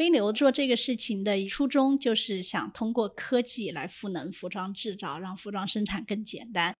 [0.00, 6.74] 飞牛做这个事情的初衷就是想通过科技来赋能服装制造，让服装生产更简单。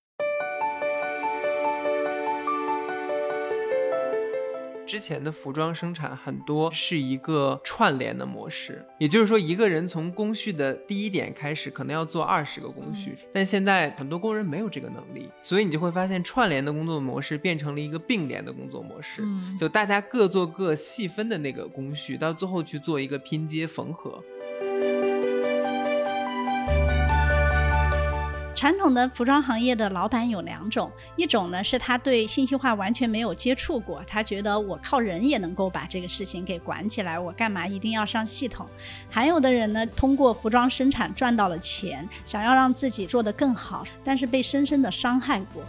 [4.91, 19.23] 之前的服装生产很多是一个串联的模式，也就是说，一个人从工序的第一点开始，可能要做二十个工序，但现在很多工人没有这个能力，所以你就会发现串联的工作模式变成了一个并联的工作模式，
[19.57, 24.21] 就大家各做各细分的那个工序，到最后去做一个拼接缝合。
[28.61, 38.67] 传统的服装行业的老板有两种，一种呢是他对信息化完全没有接触过，他觉得我靠人也能够把这个事情给管起来，我干嘛一定要上系统？
[39.09, 45.63] 还有的人呢，通过服装生产赚到了钱，想要让自己做得更好，但是被深深的伤害过。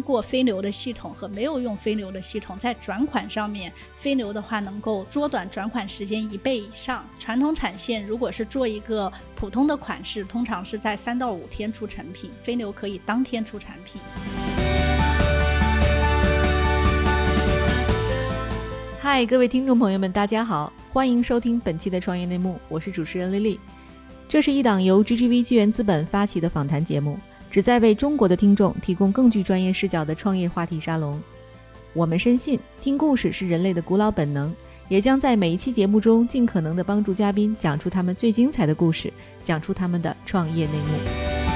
[0.00, 7.04] 过飞流的系统和没有用飞流的系统，在转款上面，飞流的话能够缩短转款时间一倍以上。
[7.18, 14.00] 传统产线如果是做一个普通的款式，通常是在三到五天出成品，飞流可以当天出产品。
[19.00, 23.60] 嗨，各位听众朋友们，大家好，欢迎收听本期的创业内幕，我是主持人丽丽。
[24.28, 27.18] 这是一档由 GGV 纪元资本发起的访谈节目。
[27.50, 31.20] 旨在为中国的听众提供更具专业视角的创业话题沙龙。
[31.92, 34.54] 我们深信，听故事是人类的古老本能，
[34.88, 39.12] 也将在每一期节目中尽可能的帮助嘉宾讲出他们最精彩的故事，
[39.42, 41.49] 讲出他们的创业内幕。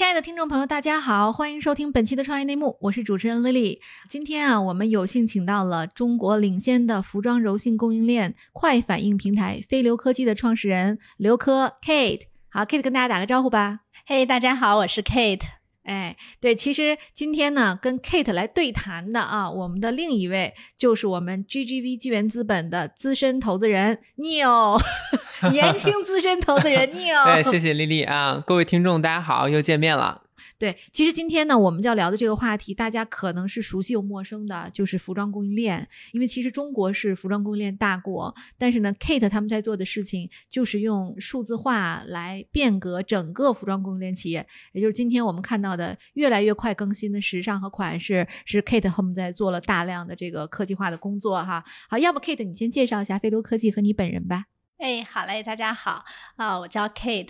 [0.00, 3.80] 亲爱的听众朋友，大家好，欢迎收听本期的创业内幕，我是主持人 Lily。
[4.08, 12.22] 今天啊，我们有幸请到了中国领先的服装柔性供应链快反应平台飞流科技的创始人刘科 Kate。
[12.48, 13.80] 好，Kate 跟大家打个招呼吧。
[14.06, 15.59] 嘿，大家好，我是 Kate。
[15.90, 24.80] 哎，对，其实今天呢，跟 Kate 来对谈的啊，我们的另一位就是我们 GGV 纪元资本的资深投资人 Neil，
[25.50, 27.24] 年轻资深投资人 Neil。
[27.24, 30.22] 对，谢谢丽丽啊，各位听众，大家好，又见面了。
[30.60, 35.88] 对，其实今天呢，我们要聊的这个话题，大家可能是熟悉又陌生的，就是服装供应链。
[36.12, 44.46] 因为其实中国是服装供应链大国，但是呢，Kate 他们在做的事情就是用数字化来变革整个服装供应链企业。
[44.72, 51.64] 也就是今天我们看到的越来越快更新的时尚和款式，是 Kate 他们在做了大量的这个科技化的工作哈。
[51.88, 54.44] 好，要不 Kate 你先介绍一下飞流科技和你本人吧。
[54.76, 56.04] 哎，好嘞，大家好
[56.36, 57.28] 啊，我叫 Kate。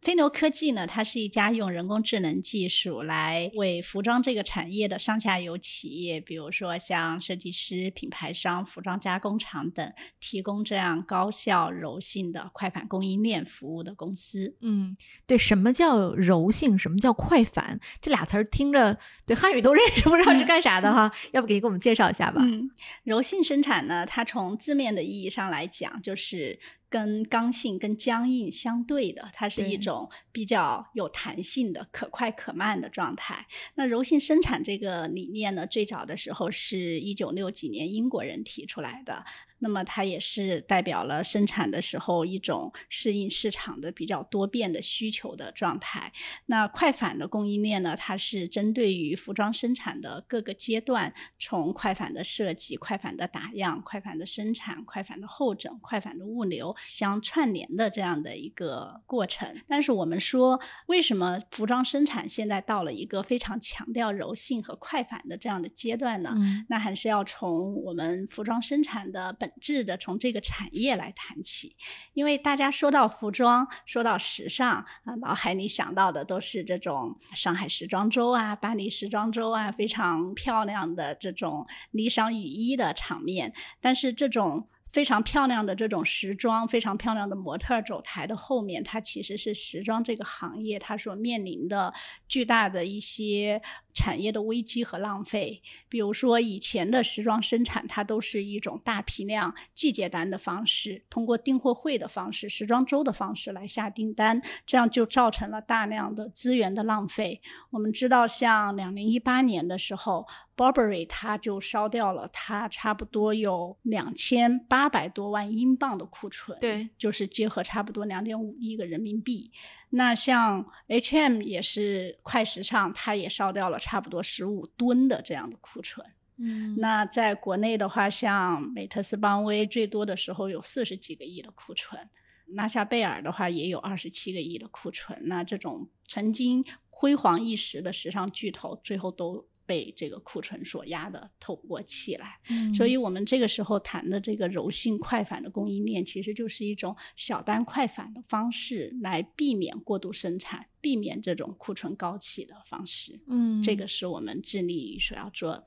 [0.00, 14.56] 飞牛科技呢，它是一家用人工智能技术来为服装这个产业的上下游企业，比如说像设计师、品牌商、服装加工厂等，提供这样高效柔性的快反供应链服务的公司。
[14.60, 16.78] 嗯，对，什么叫柔性？
[16.78, 17.80] 什么叫快反？
[18.00, 21.12] 这俩词儿听着对汉语都认识，不知道是干啥的哈？
[21.32, 22.40] 要不给给我们介绍一下吧？
[22.44, 22.70] 嗯，
[23.02, 29.87] 柔性生产呢，它从字面的意义上来讲，就是跟刚性、跟僵硬相对的，它是一种。
[29.88, 33.46] 种比较有弹性的、可快可慢的状态。
[33.76, 39.24] 那柔性生产这个理念呢，最早的时候是一九六几年英国人提出来的。
[39.58, 46.12] 那么它也是代表了生产的时候一种适应市场的比较多变的需求的状态。
[46.46, 59.48] 那快反的供应链呢，它是针对于服装生产的各个阶段，从快反的设计、快反的打样、快反的生产、快反的后整、快反的物流相串联的这样的一个过程。
[59.66, 66.34] 但是我们说，为什么服装生产现在到了一个非常强调柔性和快反的这样的阶段呢？
[66.68, 71.74] 那还是要从我们服装生产的本本质的从这个产业来谈起，
[72.12, 83.54] 因为大家说到服装，说到时尚啊，脑海里想到的都是这种上海时装周啊、巴黎时装周啊，非常漂亮的这种霓裳羽衣的场面。
[83.80, 91.94] 但是这种非常漂亮的这种时装，非常漂亮的模特走台的后面，它其实是时装这个行业它所面临的
[92.28, 93.62] 巨大的一些。
[93.98, 107.40] 产业的危机和浪费，比如说以前的时装生产，它都是一种大批量季节单的方式，通过订货会的方式、时装周的方式来下订单，这样就造成了大量的资源的浪费。
[107.70, 110.24] 我们知道，像两零一八年的时候
[110.56, 119.50] ，Burberry 它就烧掉了它差不多有两千八百多万英镑的库存，对，就是结合差不多两点五亿个人民币。
[119.90, 126.06] 那像 H&M 也是快时尚，它也烧掉了差不多十五吨的这样的库存。
[126.36, 132.08] 嗯，那在国内的话，像美特斯邦威最多的时候有四十几个亿的库存。
[132.54, 135.18] 拉夏贝尔的话也有二十七个亿的库存。
[135.24, 142.40] 那这种曾经辉煌一时的时尚巨头，最后都被这个库存所压的透不过气来。
[142.48, 153.20] 嗯所以，我们这个时候谈的这个柔性快反的供应链，其实就是一种小单快反的方式，来避免过度生产，避免这种库存高企的方式。
[153.28, 155.64] 嗯，这个是我们致力于所要做的。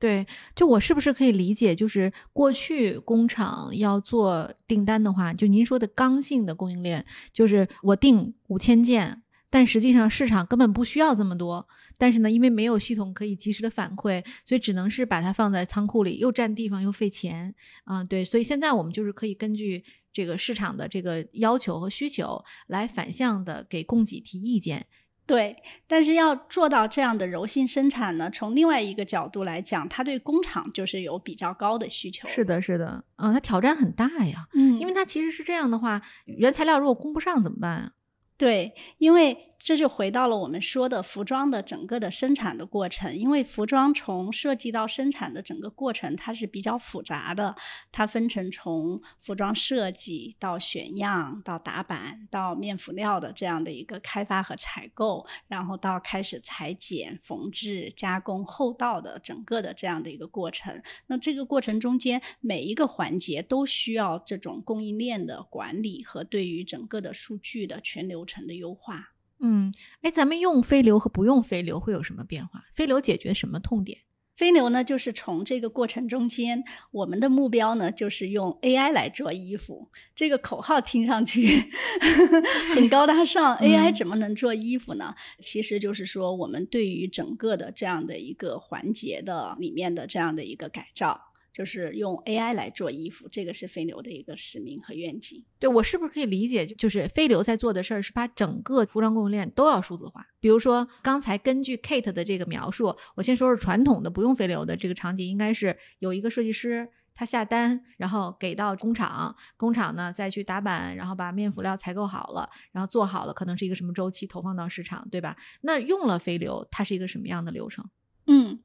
[0.00, 0.24] 对，
[0.54, 11.66] 就我是不是可以理解，就是过去工厂要做订单的话，就您说的刚性的供应链，就是我订五千件，但实际上市场根本不需要这么多，
[11.98, 17.52] 但是呢，因为没有系统可以及时的反馈，所以只能是把它放在仓库里，又占地方又费钱
[17.84, 24.86] 啊、对，所以现在我们就是可以根据这个市场的这个要求和需求来反向的给供给提意见。
[25.26, 25.54] 对，
[25.86, 32.26] 但是要做到这样的柔性生产呢，从另外一个角度来讲，它对工厂就是有比较高的需求。
[32.28, 34.48] 是，的，是的，嗯，它挑战很大呀。
[34.54, 37.92] 嗯，因为它其实是这样的话，原材料如果供不上怎么办啊？
[38.38, 43.14] 对，因为这就回到了我们说的服装的整个的生产的过程。
[43.14, 47.54] 因为服装从设计到生产的整个过程，它是比较复杂的。
[47.90, 60.80] 它分成从服装设计到选样、到打版、到面辅料的这样的一个开发和采购，然后到开始裁剪、缝制、加工、后道的整个的这样的一个过程。
[61.08, 69.12] 那这个过程中间每一个环节都需要这种供应链的管理和对于整个的数据的全流程的优化。
[69.40, 72.64] 嗯，哎，咱们用飞流和不用飞流会有什么变化？
[72.72, 73.98] 飞流解决什么痛点？
[74.36, 76.62] 飞流呢，就是从这个过程中间，
[76.92, 79.90] 我们的目标呢，就是用 AI 来做衣服。
[80.14, 81.68] 这个口号听上去
[82.72, 85.12] 很高大上， AI 嗯怎么能做衣服呢？
[85.40, 91.20] 其实就是说，我们对于整个的这样的一个环节的里面的这样的一个改造，
[91.58, 95.44] 就是用 AI 来做衣服，这个是飞流的一个使命和愿景。
[95.58, 100.24] 对我是不是可以理解，就就是飞流在做的事儿是把整个服装供应链都要数字化？
[100.38, 106.88] 比如说刚才根据 Kate 的这个描述，我先说说传统的不用飞流的这个场景，应该是有一个设计师。
[107.20, 115.36] 他下单，然后给到工厂，工厂呢再去打板，然后把面辅料采购好了，然后做好了，可能是一个什么周期投放到市场，对吧？
[115.62, 117.84] 那用了飞流，它是一个什么样的流程？
[118.28, 118.60] 嗯，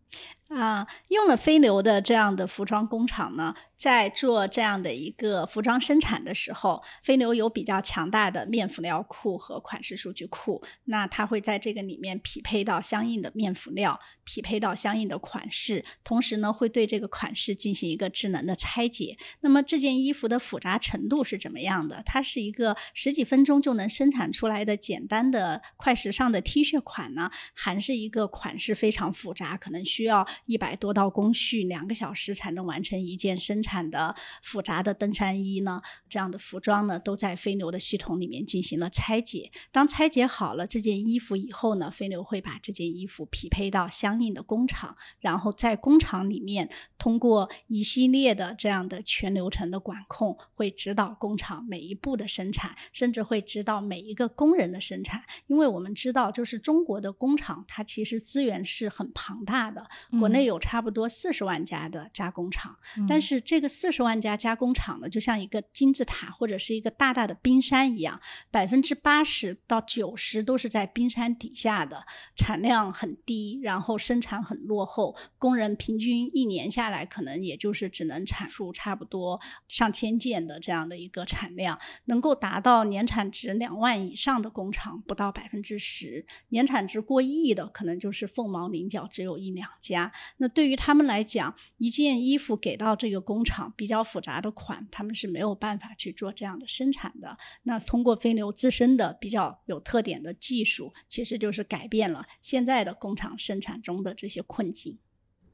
[0.49, 19.17] 啊、用了飞流的这样的服装工厂呢，在做这样的一个服装生产的时候，飞流有比较强大的面辅料库和款式数据库，那它会在这个里面匹配到相应的面辅料，匹配到相应的款式，同时呢，会对这个款式进行一个智能的拆解。
[19.39, 22.03] 那么这件衣服的复杂程度是怎么样的？
[22.05, 35.81] 它是一个十几分钟就能生产出来的简单的快时尚的 T 恤款呢，还是一个款式非常复杂，可能需需要一百多道工序，两个小时才能完成一件生产的复杂的登山衣呢？
[36.09, 39.49] 这样的服装呢，都在飞牛的系统里面进行了拆解。
[39.71, 55.23] 当拆解好了这件衣服以后呢，飞牛会把这件衣服匹配到相应的工厂，然后在工厂里面通过一系列的这样的全流程的管控，会指导工厂每一步的生产，甚至会指导每一个工人的生产。
[55.47, 59.87] 因为我们知道，就是中国的工厂，它其实资源是很庞大的，
[60.19, 68.19] 国内有差不多四十万家的加工厂，但是是这个四十万家加工厂呢，就像一个金字塔或者是一个大大的冰山一样，
[68.51, 72.05] 百分之八十到九十都是在冰山底下的，
[72.35, 90.11] 产量很低，然后生产很落后，工人平均一年下来可能也就是只能产出差不多上千件的这样的一个产量，能够达到年产值两万以上的工厂不到百分之十，年产值过亿的可能就是凤毛麟角，只有一两家。
[90.37, 97.37] 那对于他们来讲，一件衣服给到这个工厂比较复杂的款，他们是没有办法去做这样的生产的。
[97.63, 104.97] 那通过飞牛自身的比较有特点的技术，其实就是改变了现在的工厂生产中的这些困境。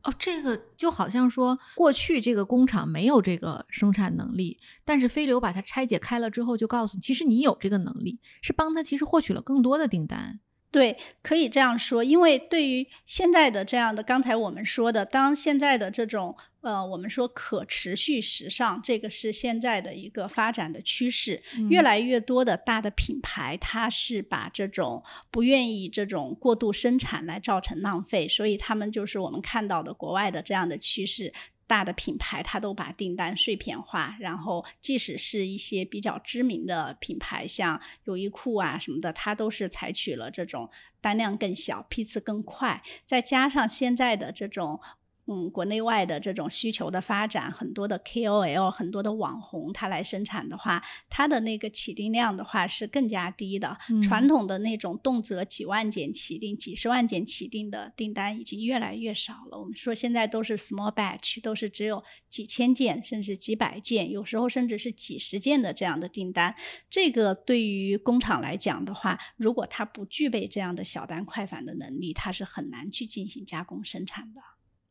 [0.03, 10.39] 哦，这个就好像说，过去这个工厂没有这个生产能力，但是飞流把它拆解开了之后，就告诉你，其实你有这个能力，是帮他其实获取了更多的订单。
[10.71, 31.33] 对，可以这样说，因为对于现在的这样的，刚才我们说的，当现在的这种呃，我们说可持续时尚，这个是现在的一个发展的趋势，越嗯来越多的大的品牌，它是把这种不愿意这种过度生产来造成浪费，所以他们就是我们看到的国外的这样的趋势。
[31.69, 40.67] 大的品牌，它都把订单碎片化，然后即使是一些比较知名的品牌，像优衣库啊什么的，它都是采取了这种
[40.99, 44.79] 单量更小、批次更快，再加上现在的这种
[45.29, 53.77] 嗯国内外的这种需求的发展，很多的 KOL、很多的网红他来生产的话，它的那个起订量的话是更加低的。
[53.89, 59.59] 嗯传统的那种动辄几万件起订、几十万件起订的订单已经越来越少了。
[59.59, 66.55] 我们说现在都是 small batch，都是只有几千件，甚至几百件，有时候甚至是几十件的这样的订单。
[66.89, 74.41] 这个对于工厂来讲的话，如果它不具备这样的小单快返的能力，它是很难去进行加工生产的。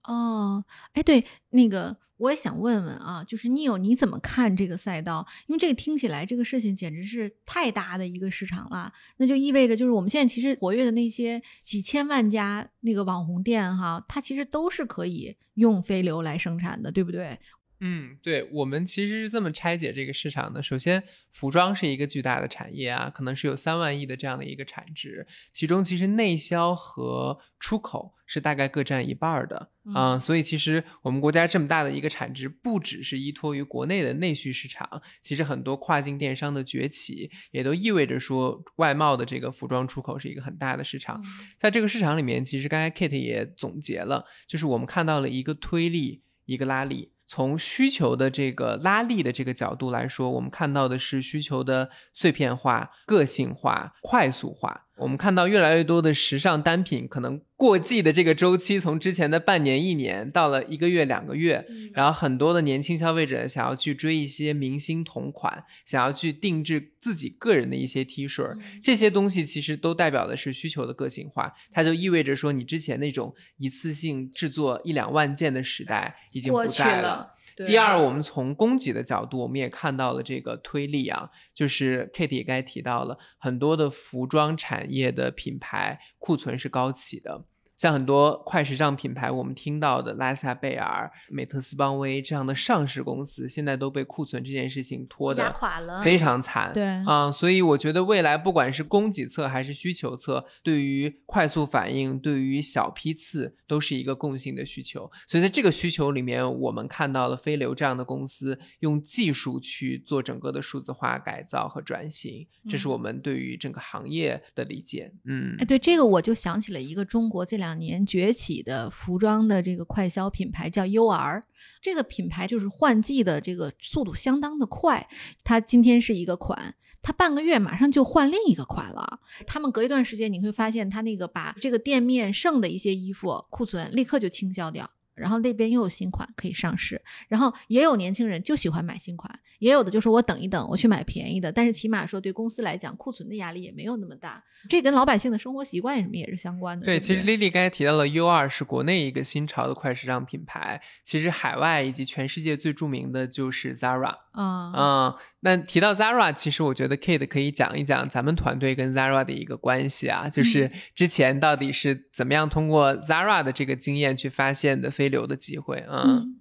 [0.08, 5.26] 哦，哎，对，那个我也想问问啊，就是你有你怎么看这个赛道？
[5.46, 17.38] 因为这个听起来这个事情简直是太大的一个市场了，那就意味着就是我们现在其实活跃的那些几千万家那个网红店哈，它其实都是可以用飞流来生产的，对不对？
[17.80, 20.60] 嗯，对，我们其实是这么拆解这个市场的。
[20.60, 41.22] 首先，服装是一个巨大的产业啊，可能是有三万亿的这样的一个产值，其中其实内销和出口是大概各占一半儿的啊、嗯所以其实我们国家这么大的一个产值，不只是依托于国内的内需市场，其实很多跨境电商的崛起，也都意味着说外贸的这个服装出口是一个很大的市场。
[41.56, 47.12] 在这个市场里面，其实刚才 Kate 也总结了，就是我们看到了一个推力，一个拉力。
[47.28, 54.87] 从需求的这个拉力的这个角度来说，我们看到的是需求的碎片化、个性化、快速化。
[54.98, 77.32] 我们看到越来越多的时尚单品，可能过季的这个周期从之前的半年、一年到了一个月、两个月，然后很多的年轻消费者想要去追一些明星同款，想要去定制自己个人的一些 T 恤，这些东西其实都代表的是需求的个性化，它就意味着说，你之前那种一次性制作一两万件的时代已经不在了。
[77.66, 87.44] 第二，我们从供给的角度，我们也看到了这个推力啊，就是 Kate 也刚才提到了，很多的服装产业的品牌库存是高企的。
[87.78, 96.72] 像很多快时尚品牌，我们听到的拉夏贝尔、美特斯邦威这样的上市公司，现在都被库存这件事情拖压得垮了，非常惨。
[96.74, 105.08] 对啊、所以我觉得未来不管是供给侧还是需求侧，对于快速反应，对于小批次都是一个共性的需求。
[105.28, 115.12] 所以在这个需求里面，我们看到了飞流这样的公司用技术去做整个的数字化改造和转型，这是嗯我们对于整个行业的理解。
[115.24, 121.42] 嗯哎，，对这个我就想起了一个中国这两两年崛起的服装的这个快消品牌，叫 UR。
[121.82, 125.06] 这个品牌就是换季的这个速度相当的快，
[125.44, 126.74] 它今天是一个款。
[127.02, 129.20] 它半个月马上就换另一个款了。
[129.46, 137.00] 他们隔一段时间，你会发现它那个把这个店面剩的一些衣服库存立刻就清销掉，然后那边又有新款可以上市。
[137.28, 141.50] 然后也有年轻人就喜欢买新款，也有的就是我等一等，我去买便宜的。
[141.50, 144.42] 但是起码说对公司来讲，库存的压力也没有那么大。
[144.68, 146.84] 这跟老百姓的生活习惯什么也是相关的。
[146.84, 154.16] 对，不其实 Lily 刚才提到了 U 二是国内一个新潮的快时尚品牌，其实海外以及全世界最著名的就是 Zara。
[154.32, 165.78] 啊、嗯，那提到 Zara，其实我觉得 Kate 可以讲一讲咱们团队跟 Zara 的一个关系啊，就是嗯之前到底是怎么样通过 Zara 的这个经验去发现的留的机会。
[165.80, 166.36] 啊嗯，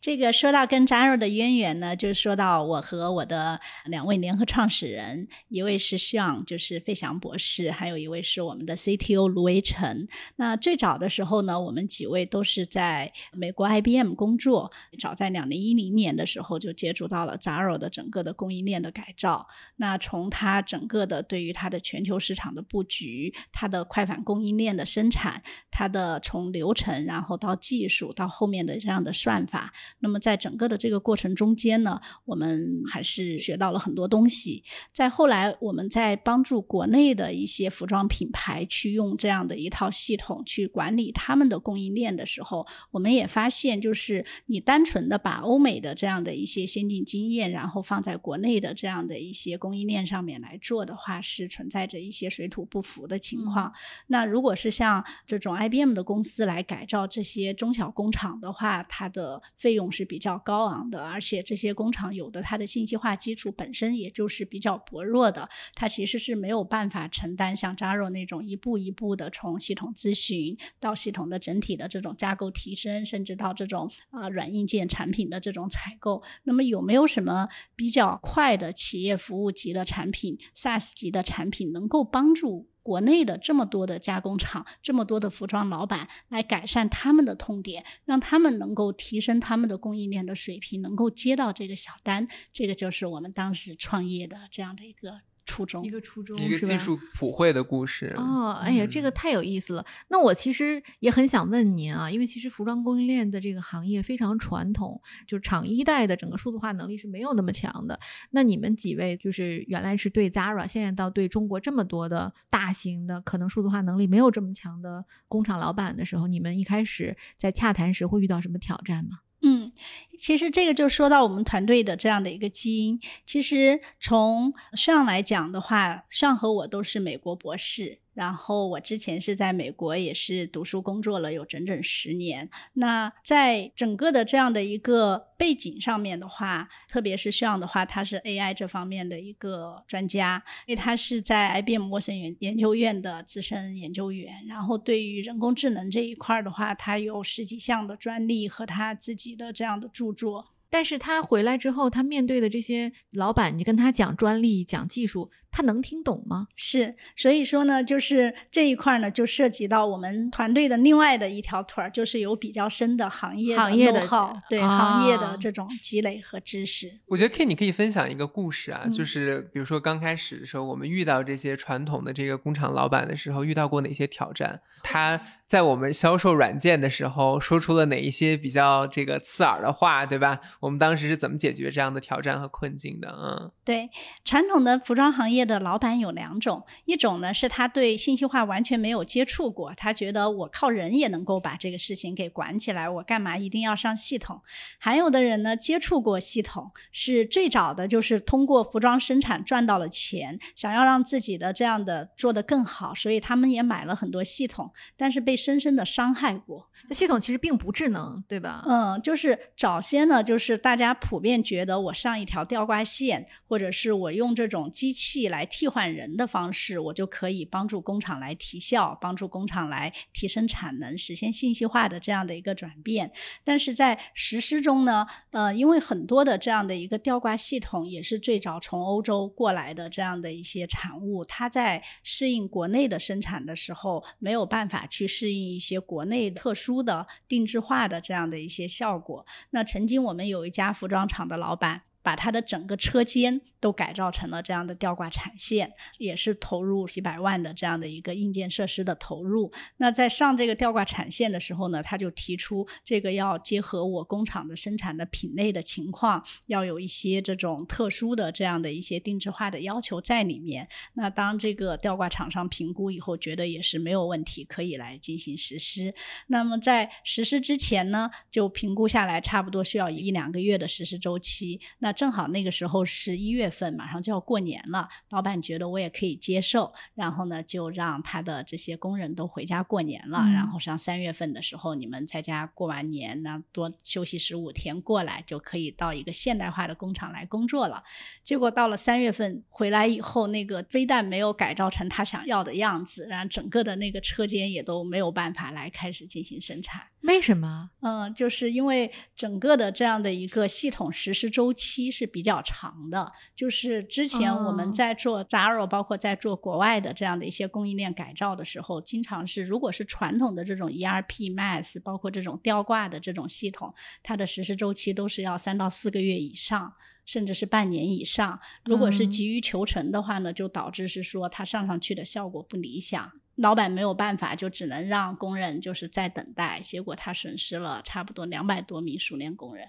[0.00, 10.06] 这个说到跟 Zara 的渊源呢，就是说到我和我的两位联合创始人，一位是向，就是费翔博士，还有一位是我们的 CTO 卢维成。
[10.36, 19.46] 那最早的时候呢，我们几位都是在美国 IBM 工作，早在两零一零年的时候就接触到了 Zara 的整个的供应链的改造。
[19.76, 29.55] 那从它整个的对于它的全球市场的布局，它的快反供应链的生产，它的从流程，然后到技术，到后面的这样的算法，
[30.00, 34.64] 那么在整个的这个过程中间呢，我们还是学到了很多东西。
[34.92, 53.72] 在后来，我们在帮助国内的一些服装品牌去用这样的一套系统去管理他们的供应链的时候，我们也发现，就是你单纯的把欧美的这样的一些先进经验，然后放在国内的这样的一些供应链上面来做的话，是存在着一些水土不服的情况。
[54.08, 76.22] 那如果是像这种 IBM 的公司来改造这些中小工厂的话，它的费用是比较高昂的，而且这些工厂有的它的信息化基础本身也就是比较薄弱的，它其实是没有办法承担像 Zaro 那种一步一步的从系统咨询到系统的整体的这种架构提升，甚至到这种呃软硬件产品的这种采购。
[76.44, 82.68] 那么有没有什么比较快的企业服务级的产品、SaaS 级的产品能够帮助？
[82.86, 95.88] 国内的这么多的加工厂，这么多的服装老板来改善他们的痛点，让他们能够提升他们的供应链的水平，能够接到这个小单，这个就是我们当时创业的这样的一个初中一。
[95.88, 98.12] 个初中，一个技术普惠的故事。
[98.18, 99.86] 哦，哎呀，这个嗯太有意思了。
[100.08, 107.98] 那我其实也很想问您啊，因为其实服装供应链的这个行业非常传统，就是厂一代的整个数字化能力是没有那么强的。
[108.32, 119.20] 那你们几位就是原来是对 Zara，现在到对中国这么多的大型的可能数字化能力没有这么强的工厂老板的时候，你们一开始在洽谈时会遇到什么挑战吗？
[119.42, 119.70] 嗯，
[120.18, 123.00] 其实这个就说到我们团队的这样的一个基因。
[123.24, 132.48] 其实从上来讲的话，上和我都是美国博士，然后我之前是在美国也是读书工作了有整整十年。
[132.72, 150.46] 那在整个的这样的一个背景上面的话，特别是像的话，他是 AI 这方面的一个专家，因为他是在 IBM 摩森研研究院的资深研究员，然后对于人工智能这一块的话，他有十几项的专利和他自己的这样的著作。
[150.68, 156.48] 但是他回来之后，他面对的这些老板，你跟他讲专利、讲技术，他能听懂吗？
[156.54, 166.92] 是，所以说呢，就是这一块儿呢，就涉及到我们团队的另外的一条腿儿，就是有比较深的行业行业的 know-how，对、啊行业的这种积累和知识。
[167.06, 174.60] 我觉得 K，你可以分享一个故事啊，嗯就是比如说刚开始的时候，我们遇到这些传统的这个工厂老板的时候，遇到过哪些挑战？
[174.82, 180.38] 他在我们销售软件的时候，说出了哪一些比较这个刺耳的话，对吧？
[180.60, 183.08] 我们当时是怎么解决这样的挑战和困境的？
[183.08, 183.88] 嗯，对，
[184.22, 194.42] 传统的服装行业的老板有两种，一种呢是他对信息化完全没有接触过，他觉得我靠人也能够把这个事情给管起来，我干嘛一定要上系统？
[194.78, 206.68] 还有的人呢接触过系统，是最早的就是通过服装生产赚到了钱，想要让自己的这样的做得更好，所以他们也买了很多系统，但是被深深的伤害过。
[206.88, 208.62] 这系统其实并不智能，对吧？
[208.66, 223.12] 嗯，就是早些呢，就是大家普遍觉得我上一条吊挂线，或者是我用这种机器来来替换人的方式，我就可以帮助工厂来提效，帮助工厂来提升产能，实现信息化的这样的一个转变。
[223.44, 239.26] 但是在实施中呢，呃，因为很多的这样的一个吊挂系统也是最早从欧洲过来的这样的一些产物，它在适应国内的生产的时候，没有办法去适应一些国内特殊的定制化的这样的一些效果。
[239.50, 241.82] 那曾经我们有一家服装厂的老板。
[242.06, 249.50] 把它的整个车间都改造成了这样的吊挂产线，也是投入几百万的这样的一个硬件设施的投入。
[249.78, 260.68] 那在上这个吊挂产线的时候呢，他就提出这个要结合我工厂的生产的品类的情况，要有一些这种特殊的这样的一些定制化的要求在里面。
[260.94, 265.92] 那当这个吊挂厂商评估以后，觉得也是没有问题，可以来进行实施。
[266.28, 271.60] 那么在实施之前呢，就评估下来，差不多需要一两个月的实施周期。
[271.80, 280.20] 那正好那个时候是一月份，马上就要过年了，老板觉得我也可以接受，然后呢，就让他的这些工人都回家过年了。
[280.24, 287.82] 嗯然后上三月份的时候，你们在家过完年，然后多休息十五天过来，就可以到一个现代化的工厂来工作了。
[288.22, 296.82] 结果到了三月份回来以后，那个非但没有改造成他想要的样子，然后整个的那个车间也都没有办法来开始进行生产。
[297.02, 297.70] 为什么？
[297.80, 303.12] 嗯，就是因为整个的这样的一个系统实施周期是比较长的。
[303.34, 316.74] 就是之前我哦们在做 Zara，、包括在做国外的这样的一些供应链改造的时候，经常是如果是传统的这种 ERP、MAS，包括这种吊挂的这种系统，它的实施周期都是要三到四个月以上。
[317.06, 329.68] 甚至是半年以上，如果是嗯急于求成的话呢，就导致是说它上上去的效果不理想，老板没有办法，就只能让工人就是在等待，结果他损失了差不多两百多名熟练工人。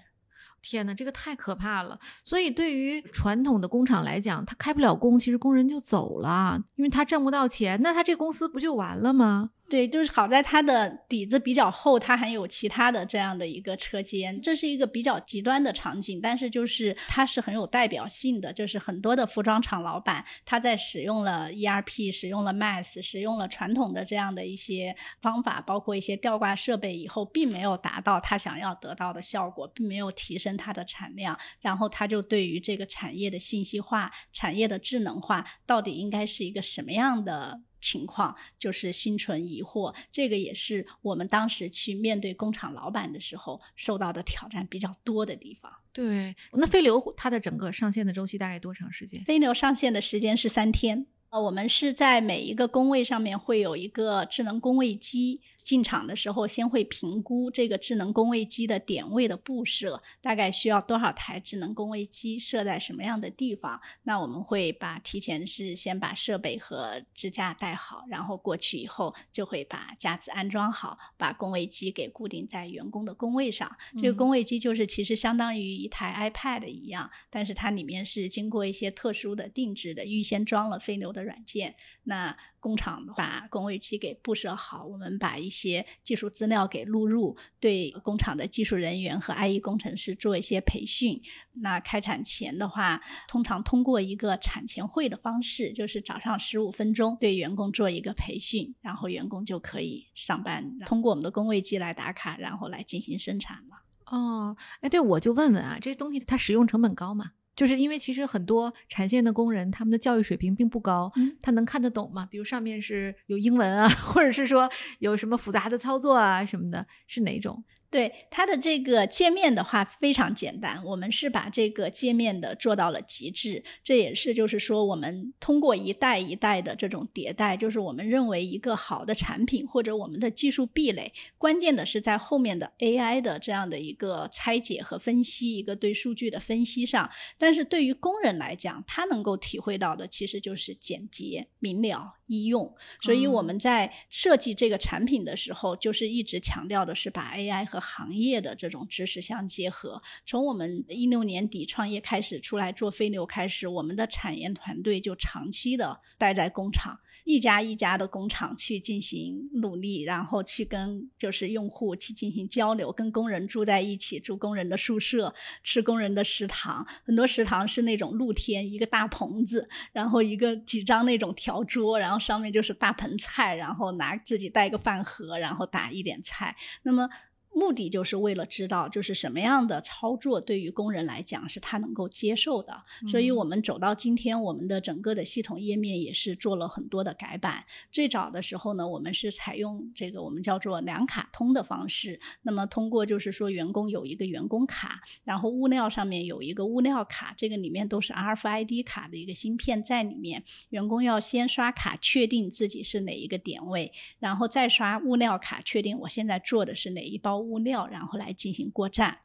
[0.68, 1.98] 天呐，这个太可怕了！
[2.22, 9.50] 所以对于传统的工厂来讲，他开不了工，其实工人就走了，因为他挣不到钱，那他这公司不就完了吗？
[9.70, 37.60] 对，就是好在它的底子比较厚，它还有其他的这样的一个车间，这是一个比较极端的场景，但是就是它是很有代表性的，就是很多的服装厂老板他在使用了 ERP、使用了 MAS、使用了传统的这样的一些方法，包括一些吊挂设备以后，并没有达到他想要得到的效果，并没有提升它的产量，然后他就对于这个产业的信息化、产业的智能化到底应该是一个什么样的？
[37.80, 45.72] 情况就是心存疑惑，这个也是我们当时去面对工厂老板的时候受到的挑战比较多的地方。
[45.92, 49.22] 对，那飞流它的整个上线的周期大概多长时间？
[49.24, 55.40] 飞流上线的时间是三天，呃，我们是在每一个工位上面会有一个智能工位机。
[55.68, 63.78] 进场的时候，先会评估这个智能工位机的点位的布设，大概需要多少台智能工位机设在什么样的地方。
[64.04, 73.70] 那我们会把提前是先把设备和支架带好，然后过去以后就会把架子安装好，把工位机给固定在员工的工位上。
[74.00, 81.74] 这个工位机就是其实相当于一台 iPad 一样，但是它里面是经过一些特殊的定制的，预先装了飞牛的软件。
[82.04, 91.20] 那工厂把工位机给布设好，我们把一些技术资料给录入，对工厂的技术人员和 IE 工程师做一些培训。
[91.60, 103.82] 那开产前的话，通常通过一个产前会的方式，就是早上十五分钟对员工做一个培训，然后员工就可以上班，通过我们的工位机来打卡，然后来进行生产了。
[104.06, 107.32] 哦，哎，对，我就问问啊，这东西它使用成本高吗？
[107.58, 111.10] 就是因为其实很多产线的工人，他们的教育水平并不高，
[111.42, 112.24] 他能看得懂吗？
[112.30, 117.64] 比如上面是有英文啊， 或者是说有什么复杂的操作啊什么的，是哪种？
[117.90, 123.64] 对它的这个界面的话非常简单，我们是把这个界面的做到了极致。
[123.82, 137.10] 这也是就是说，我们通过一代一代的这种迭代，就是我们认为一个好的产品或者我们的技术壁垒，关键的是在后面的 AI 的这样的一个拆解和分析，一个对数据的分析上。
[137.38, 142.16] 但是对于工人来讲，他能够体会到的其实就是简洁明了。
[142.30, 142.70] 易用，
[143.00, 150.00] 所以我们在设计这个产品的时候，就是一直强调的是把 AI 和行业的这种知识相结合。
[150.26, 166.86] 从我们一六年底创业开始出来做飞牛开始，我们的产研团队就长期的待在工厂，一家一家的工厂去进行努力，然后去跟就是用户去进行交流，跟工人住在一起，住工人的宿舍，吃工人的食堂。
[167.04, 172.18] 很多食堂是那种露天一个大棚子，然后一个几张那种条桌，然后。
[172.28, 176.54] 上面就是大盆菜，然后拿自己带个饭盒，然后打一点菜。
[176.82, 177.08] 那么。
[177.52, 182.72] 目的就是为了知道，就是什么样的操作对于工人来讲是他能够接受的。
[183.10, 187.64] 所以，我们走到今天，我们的整个的系统页面也是做了很多的改版。
[187.90, 192.20] 最早的时候呢，我们是采用这个我们叫做两卡通的方式。
[192.42, 200.44] 那么，通过就是说，员工有一个员工卡，然后物料上面有一个物料卡，这个里面都是 RFID 卡的一个芯片在里面。
[200.68, 207.37] 员工要先刷卡确定自己是哪一个点位，然后再刷物料卡确定我现在做的是哪一包。
[207.38, 209.18] 物料，然后来进行过站。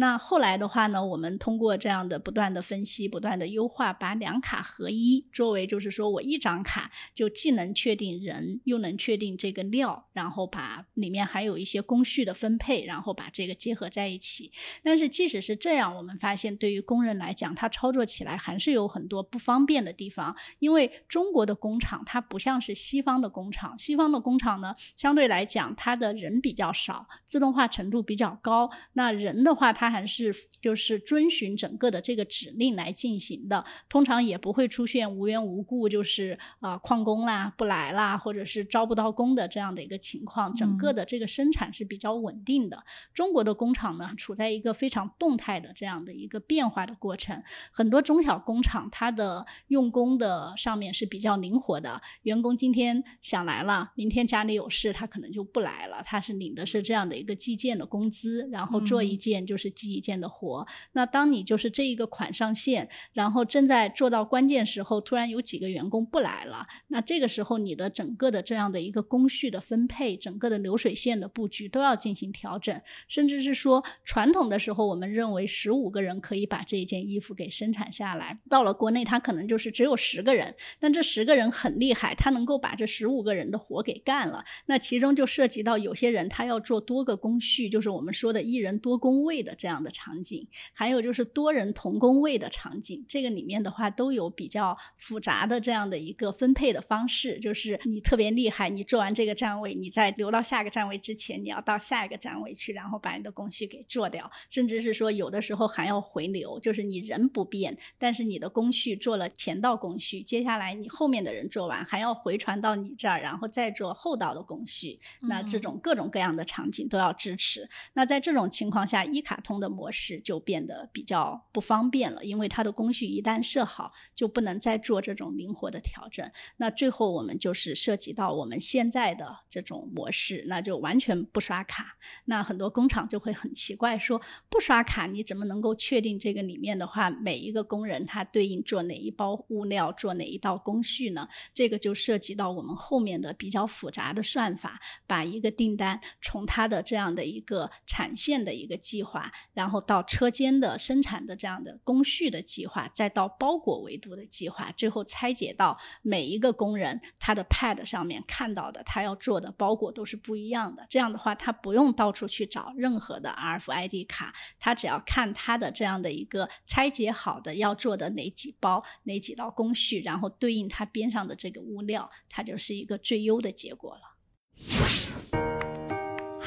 [0.00, 14.52] 那后来的话呢，我们通过这样的不断的分析、不断的优化，把两卡合一，作为就是说我一张卡就既能确定人，又能确定这个料，然后把里面还有一些工序的分配，然后把这个结合在一起。
[14.84, 40.54] 但是即使是这样，我们发现对于工人来讲，他操作起来还是有很多不方便的地方，因为中国的工厂它不像是西方的工厂，西方的工厂呢相对来讲它的人比较少，自动化程度比较高，那人的话它还是就是遵循整个的这个指令来进行的，通常也不会出现无缘无故就是啊旷工啦、不来啦，或者是招不到工的这样的一个情况。
[40.54, 42.84] 整个的这个生产是比较稳定的。
[43.14, 47.42] 中国的工厂呢，处在一个非常动态的这样的一个变化的过程。
[47.72, 56.02] 很多中小工厂它的用工的上面是比较灵活的，员工今天想来了，明天家里有事，他可能就不来了。
[56.04, 59.68] 他是领的是这样的一个计件的工资，然后做一件就是。
[59.78, 89.67] 记一件的活，那当你就是这一个款上线，然后正在做到关键时候，突然有几个员工不来了，那这个时候你的整个的这样的一个工序的分配，整个的流水线的布局都要进行调整，甚至是说传统的时候，我们认为十五个人可以把这一件衣服给生产下来，到了国内，他可能就是只有十个人，但这十个人很厉害，他能够把这十五个人的活给干了，那其中就涉及到有些人他要做多个工序，就是我们说的一人多工位的这样。
[89.68, 97.38] 这样的场景，还有就是多人同工位的场景，这个里面的话都有比较复杂的这样的一个分配的方式。
[97.38, 104.30] 就是你特别厉害，你做完这个站位，你在留到下个站位之前，你要到下一个站位去，然后把你的工序给做掉。
[104.48, 114.98] 甚至是说有的时候还要回流，就是你人不变，但是你的工序做了前道工序，接下来你后面的人做完还要回传到你这儿，然后再做后道的工序。
[115.20, 117.68] 那这种各种各样的场景都要支支持。
[117.92, 126.30] 那在这种情况下，一卡通的模式就变得比较不方便了，因为它的工序一旦设好，就不能再做这种灵活的调整。
[126.58, 131.96] 那最后我们就是涉及到我们现在的这种模式，那就完全不刷卡。
[132.26, 141.26] 那很多工厂就会很奇怪，说不刷卡你怎么能够确定这个里面的话，每一个工人他对应做哪一包物料，做哪一道工序呢？
[141.54, 160.86] 这个就涉及到我们后面的比较复杂的算法，把一个订单从它的这样的一个产线的一个计划，然后到车间的生产的这样的工序的计划，再到包裹维度的计划，最后拆解到每一个工人他的 pad 上面看到的他要做的包裹都是不一样的。
[160.88, 174.02] 这样的话，他不用到处去找任何的 RFID 卡，他只要看他的这样的一个拆解好的要做的哪几包、哪几道工序，然后对应他边上的这个物料，它就是一个最优的结果了。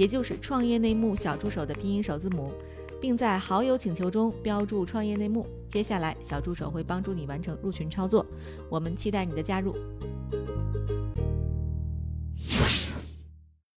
[0.00, 2.50] 也就是创业内幕小助手的拼音首字母，
[3.02, 5.46] 并在好友请求中标注“创业内幕”。
[5.68, 8.24] 接下来，小助手会帮助你完成入群操作。
[8.70, 9.76] 我们期待你的加入。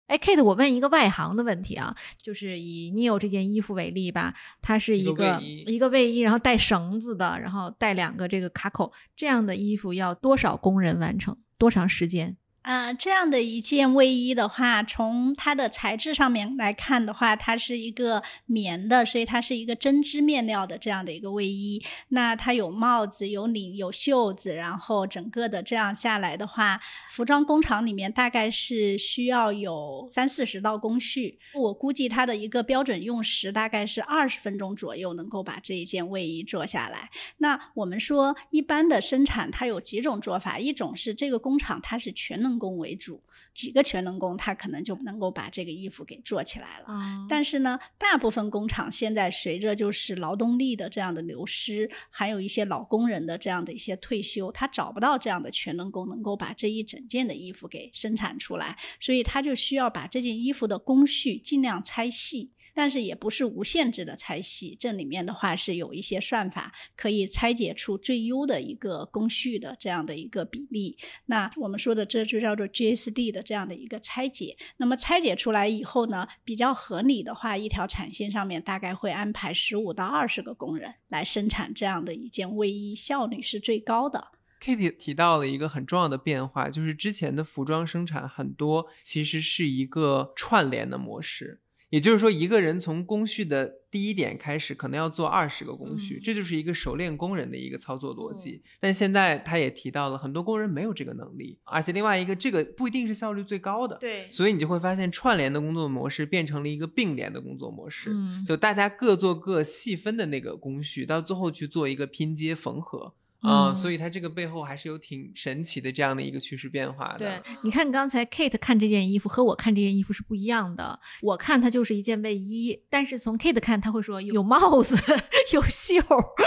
[0.09, 11.35] 哎，Kate，我问一个外行的问题啊，就是以 Neo 这件衣服为例吧，它是一个一个卫衣，然后带绳子的，然后带两个这个卡口，这样的衣服要多少工人完成？
[11.56, 12.37] 多长时间？
[12.70, 21.83] 啊，这样的一件卫衣的话，从它的材质上面来看的话，它是一个棉的，所以它是一个针织面料的这样的一个卫衣。
[22.11, 26.80] 那它有帽子、有领、有袖子，然后整个的这样下来的话，
[27.11, 31.40] 服装工厂里面大概是需要有三四十道工序。
[31.56, 37.11] 我估计它的一个标准用时大概是二十分钟左右，能够把这一件卫衣做下来。
[37.38, 42.60] 那我们说一般的生产，它有几种做法，一种是这个工厂它是全能。
[42.61, 43.20] 工为主，
[43.53, 46.87] 几个全能工，他可能就能够把这个衣服给做起来了。
[47.29, 62.53] 但是呢，大部分工厂现在随着就是劳动力的这样的流失，还有一些老工人的这样的一些退休，他找不到这样的全能工能够把这一整件的衣服给生产出来，所以他就需要把这件衣服的工序尽量拆细。
[62.80, 70.96] 但是也不是无限制的拆细，这里面的话是有一些算法可以拆解出最优的一个工序的这样的一个比例。
[71.26, 74.56] 那我们说的这就叫做 GSD 的这样的一个拆解。
[74.78, 84.28] 那么拆解出来以后呢，比较合理的话，一条产线上面大概会安排十五到二十个工人来生产这样的一件卫衣，效率是最高的。
[84.58, 91.60] Kitty 提到了一个很重要的变化，就是之前的服装生产很多其实是一个串联的模式。
[91.90, 98.62] 也就是说，一个人从工序的第一点开始，可能要做二十个工序，这就是一个熟练工人的一个操作逻辑。
[98.79, 103.96] 但现在他也提到了，很多工人没有这个能力，而且另外一个，这个不一定是效率最高的。
[103.98, 108.11] 对，所以你就会发现，串联的工作模式变成了一个并联的工作模式。
[108.12, 113.14] 嗯，就大家各做各细分的那个工序，到最后去做一个拼接缝合。
[113.40, 117.18] 啊，所以它这个背后还是有挺神奇的这样的一个趋势变化的。
[117.18, 121.00] 对，你看刚才 Kate 看这件衣服和我看这件衣服是不一样的。
[121.22, 124.94] 我看它就是一件卫衣，但是从 Kate 看，他会说有帽子、
[125.55, 126.03] 有袖，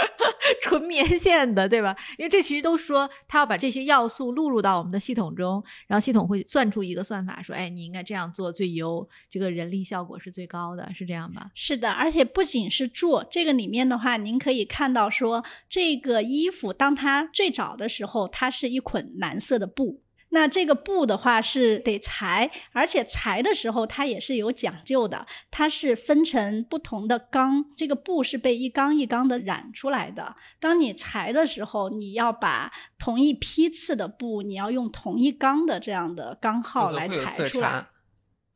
[0.62, 1.96] 纯棉线的，对吧？
[2.16, 11.50] 因为这其实都说他要把这些要素录入到我们的系统中，然后系统会算出一个算法，说，哎，你应该这样做最优，这个人力效果是最高的，是这样吧？
[11.56, 16.72] 是的，而且不仅是做这个里面的话，您可以看到说这个衣服。
[16.84, 20.02] 当它最早的时候，它是一捆蓝色的布。
[20.28, 25.26] 那这个布的话是得裁，而且裁的时候它也是有讲究的。
[25.50, 30.36] 它是分成不同的缸，这个布是被一缸一缸的染出来的。
[30.60, 37.86] 当你裁的时候，你要把同一批次的布，你要用同一缸的这样的缸号来裁出来。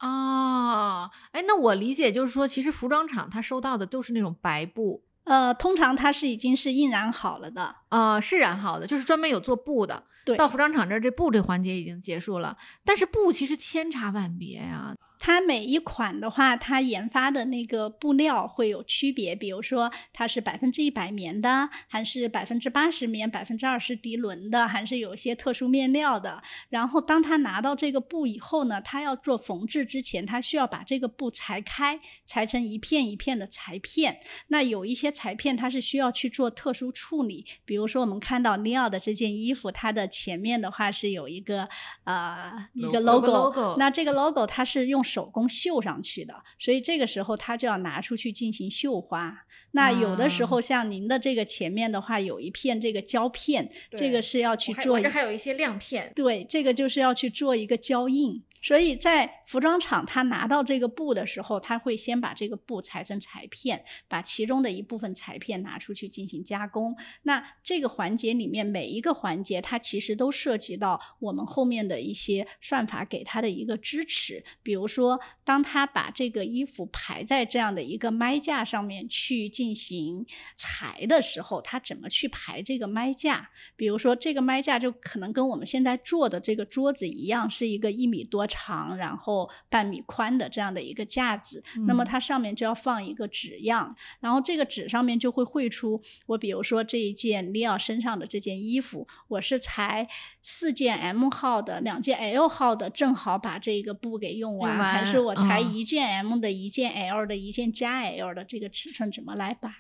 [0.01, 5.08] 哦，哎，那我理解就是说，其实服装厂它收到的都是那种白布。
[5.29, 10.03] 呃，通常它是已经是印染好了的，啊，是染好的，就是专门有做布的。
[10.25, 12.57] 对，到服装厂这儿，这布这环节已经结束了。
[12.85, 14.95] 但是布其实千差万别呀。
[15.19, 26.43] 它每一款的话，它研发的那个布料会有区别，比如说它是百分之一百棉的，还是百分之八十棉、百分之二十涤纶的，还是有一些特殊面料的。
[26.69, 34.21] 然后当他拿到这个布以后呢，他要做缝制之前，他需要把这个布裁开，裁成一片一片的裁片。
[34.49, 41.69] 那有一些裁片它是需要去做特殊处理，比如说我们看到尼奥的这件衣服，它的前面的话是有一个
[42.05, 49.47] 呃一个 Logo logo 那这个 logo 它是用手工绣上去的，所以这个时候它就要拿出去进行绣花。
[49.73, 58.43] 那有的时候像您的这个前面的话，有一片这个胶片，这个是要去做还有一些亮片，对，这个就是要去做一个胶印。
[58.63, 66.97] 所以在服装厂，他拿到这个布的时候，他会先把这个布裁成裁片，把其中的一部分裁片拿出去进行加工。
[67.23, 74.45] 那这个环节里面每一个环节，它其实都涉及到我们后面的一些算法给它的一个支持。
[74.63, 83.51] 比如说，当他把这个衣服排在这样的一个麦架上面去进行裁的时候，他怎么去排这个麦架？
[83.77, 91.63] 比如说，这个麦架就可能跟我们现在坐的这个桌子一样，是一个一米多长，然后半米宽的这样的一个架子。
[91.87, 100.09] 那么它上面就要放一个纸样，然后这个纸上面就会绘出我，比如说这一件利奥身上的这件衣服，我是裁
[100.43, 109.71] 四件 M 号的，两件 L 号的，正好把这个布给用完，还是我裁嗯一件 M 的，一件 L 的，一件加 L 的，这个尺寸怎么来摆？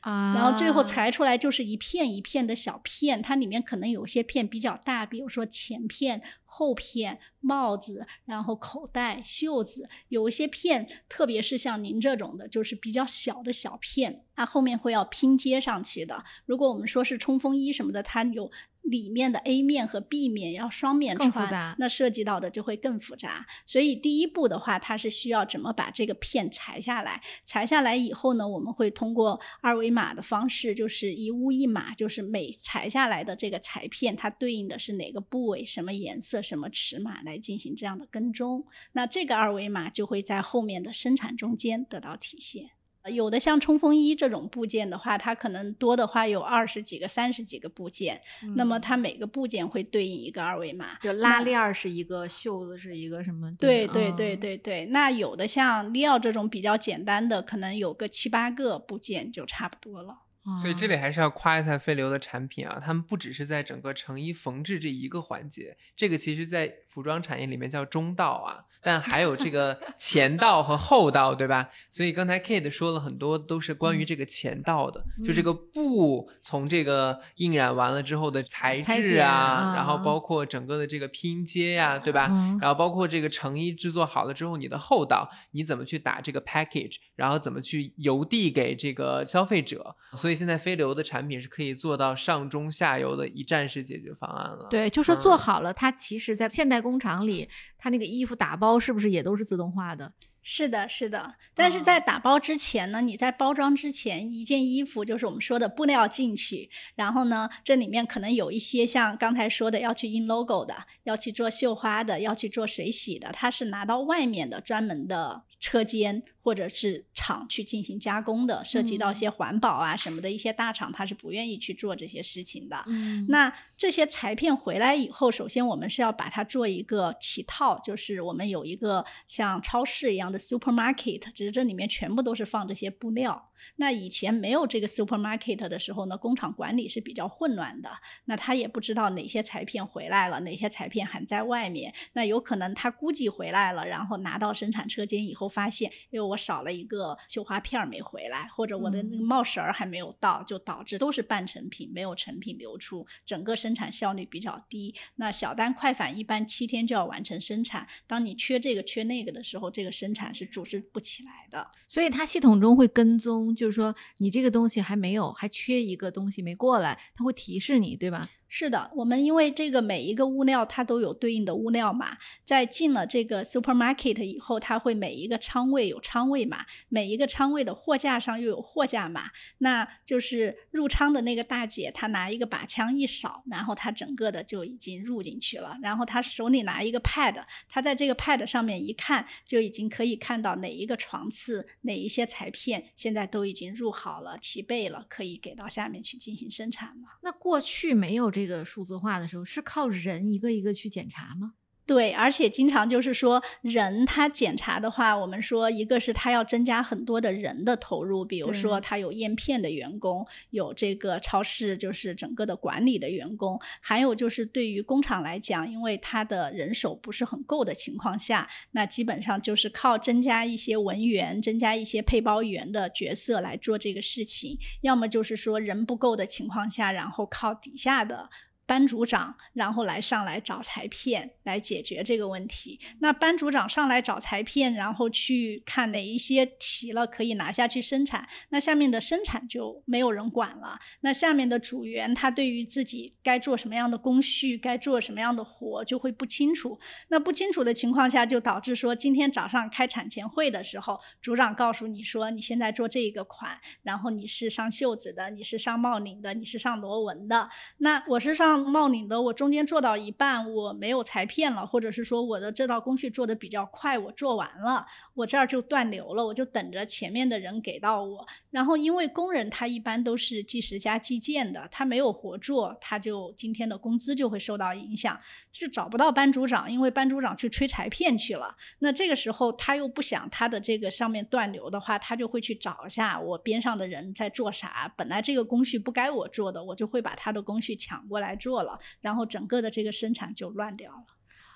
[0.00, 6.20] 啊，然后最后裁出来就是一片一片的小片，它里面可能有些片比较大，比如说前片、
[6.56, 16.24] 后片、帽子，然后口袋、袖子，有一些片，特别是像您这种的，就是比较小的小片，它后面会要拼接上去的。
[16.46, 18.48] 如果我们说是冲锋衣什么的，它有
[18.84, 23.46] 里面的 A 面和 B 面要双面穿，那涉及到的就会更复杂。
[23.66, 27.22] 所以第一步的话，它是需要怎么把这个片裁下来。
[27.44, 38.66] 裁下来以后呢，我们会通过二维码的方式，就是一物一码，就是每裁下来的这个裁片，它对应的是哪个部位、什么颜色、什么尺码来进行这样的跟踪。
[38.92, 42.70] 那这个二维码就会在后面的生产中间得到体现。
[43.04, 48.20] 呃有的像冲锋衣这种部件的话，它可能多的话有二十几个、三十几个部件，
[48.56, 50.98] 那么它每个部件会对应一个二维码。
[51.00, 53.54] 就拉链儿是一个，袖子是一个什么？
[53.58, 60.20] 对对对嗯对对，那有的像利奥这种比较简单的，可能有个七八个部件就差不多了。
[60.60, 71.68] 所以这里哦还是要夸一下飞流的产品啊，他们不只是在整个成衣缝制这一个环节，这个其实在服装产业里面叫中道啊，但还有这个前道和后道，对吧？
[71.90, 82.28] 所以刚才 Kate 说了很多都是关于这个前道的，就这个布从这个印染完了之后的材质啊，啊然后包括整个的这个拼接呀、对吧？
[82.30, 89.96] 嗯然后包括这个成衣制作好了之后，你的后道你怎么去打这个 package，然后怎么去邮递给这个消费者。
[90.12, 94.68] 所以现在飞流的产品是可以做到上中下游的一站式解决方案了。
[94.70, 100.12] 对，就说做嗯好了，它其实，在现代工厂里，它那个衣服打包是不是也都是自动化的？
[100.46, 122.84] 是的，是的，但是哦在打包之前呢，你在包装之前，一件衣服就是我们说的布料进去，然后呢，这里面可能有一些像刚才说的要去印 logo 的，要去做绣花的，要去做水洗的，它是拿到外面的专门的车间或者是厂去进行加工的，涉及到一些环保啊什么的，一些大厂它是不愿意去做这些事情的。
[122.86, 133.50] 嗯那这些裁片回来以后，首先我们是要把它做一个起套，就是我们有一个像超市一样的 supermarket，只是这里面全部都是放这些布料。
[133.76, 137.88] 那以前没有这个 supermarket 的时候呢，工厂管理是比较混乱的，
[138.26, 141.92] 那他也不知道哪些裁片回来了，哪些裁片还在外面。
[142.12, 154.94] 那有可能他估计回来了，然后拿到生产车间以后发现，因为我少了一个绣花片儿没回来，或者我的那个嗯帽绳儿还没有到，就导致都是半成品，没有成品流出，整个生产效率比较低。
[155.16, 161.70] 那小单快返一般七天就要完成生产，当你缺这个缺那个的时候，这个生产是组织不起来的。
[161.86, 168.28] 所以它系统中会跟踪，就是说你这个东西还没有，还缺一个东西没过来，它会提示你，对吧？
[168.56, 179.22] 是的，我们因为这个每一个物料它都有对应的物料码，在进了这个 supermarket 以后，它会每一个仓位有仓位码，每一个仓位的货架上又有货架码。
[179.58, 185.76] 那就是入仓的那个大姐，她拿一个把枪一扫，然后她整个的就已经入进去了。
[185.82, 187.34] 然后她手里拿一个 pad，
[187.68, 197.18] 她在这个 pad 上面一看，就已经可以看到哪一个床次、哪一些裁片现在都已经入好了、齐备了，可以给到下面去进行生产了。
[197.20, 201.54] 那过去没有这这个数字化的时候，是靠人一个一个去检查吗？
[201.86, 228.30] 对，而且经常就是说，人他检查的话，我们说一个是他要增加很多的人的投入，比如说他有验片的员工，有这个超市就是整个的管理的员工，还有就是对于工厂来讲，因为他的人手不是很够的情况下，那基本上就是靠增加一些文员、增加一些配包员的角色来做这个事情，要么就是说人不够的情况下，然后靠底下的。
[228.66, 232.80] 班组长，然后来上来找裁片来解决这个问题。
[233.00, 240.78] 那班组长上来找裁片，然后去看哪一些齐了可以拿下去生产，那下面的生产就没有人管了。
[241.00, 246.80] 那下面的组员他对于自己该做什么样的工序，该做什么样的活就会不清楚。
[247.08, 257.50] 那不清楚的情况下，就导致说今天早上开产前会的时候，组长告诉你说你现在做这个款，然后你是上袖子的，你是上帽领的，你是上螺纹的。
[257.76, 258.53] 那我是上。
[258.56, 268.26] 冒领的，我中间做到一半，我没有裁片了，或者是说我的这道工序做的比较快，我做完了，我这儿就断流了，我就等着前面的人给到我。
[268.50, 275.18] 然后因为工人他一般都是计时加计件的，他没有活做，他就今天的工资就会受到影响，
[275.52, 278.54] 就找不到班组长，因为班组长去吹裁片去了。
[278.78, 284.92] 那这个时候他又不想他的这个上面断流的话，他就会去找一下我边上的人在做啥。
[284.96, 288.36] 本来这个工序不该我做的，我就会把他的工序抢过来。
[288.44, 291.04] 做了，然后整个的这个生产就乱掉了。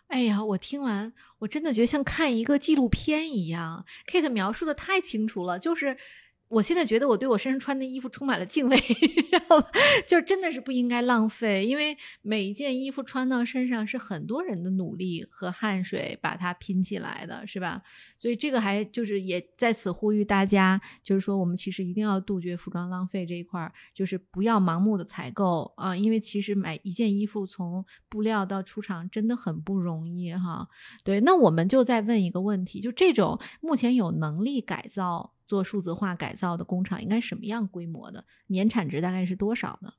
[0.06, 3.84] 哎呀，我听完，我真的觉得像看一个纪录片一样。
[4.06, 5.98] Kate 描述的太清楚了，就是。
[6.48, 8.76] 我现在觉得我对我身上穿的衣服充满了敬畏，
[9.30, 9.62] 然后
[10.06, 17.82] 就真的是不应该浪费，因为每一件衣服穿到身上是很多人的努力和汗水把它拼起来的，是吧？
[18.16, 30.66] 所以这个还就是也在此呼吁大家，就是说我们其实一定要杜绝服装浪费这一块儿，就是不要盲目的采购啊，因为其实买一件衣服从布料到出厂真的很不容易哈。
[31.04, 35.34] 对，那我们就再问一个问题，就这种目前有能力改造。
[35.48, 38.24] 做数字化改造的工厂应该什么样规模的？
[38.46, 39.94] 年产值大概是多少呢？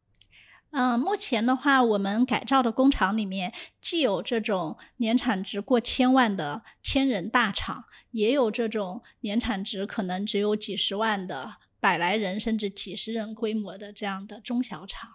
[0.71, 15.09] 嗯，目前的话，我们改造的工厂里面既有这种年产值过千万的千人大厂，也有这种年产值可能只有几十万的百来人甚至几十人规模的这样的中小厂。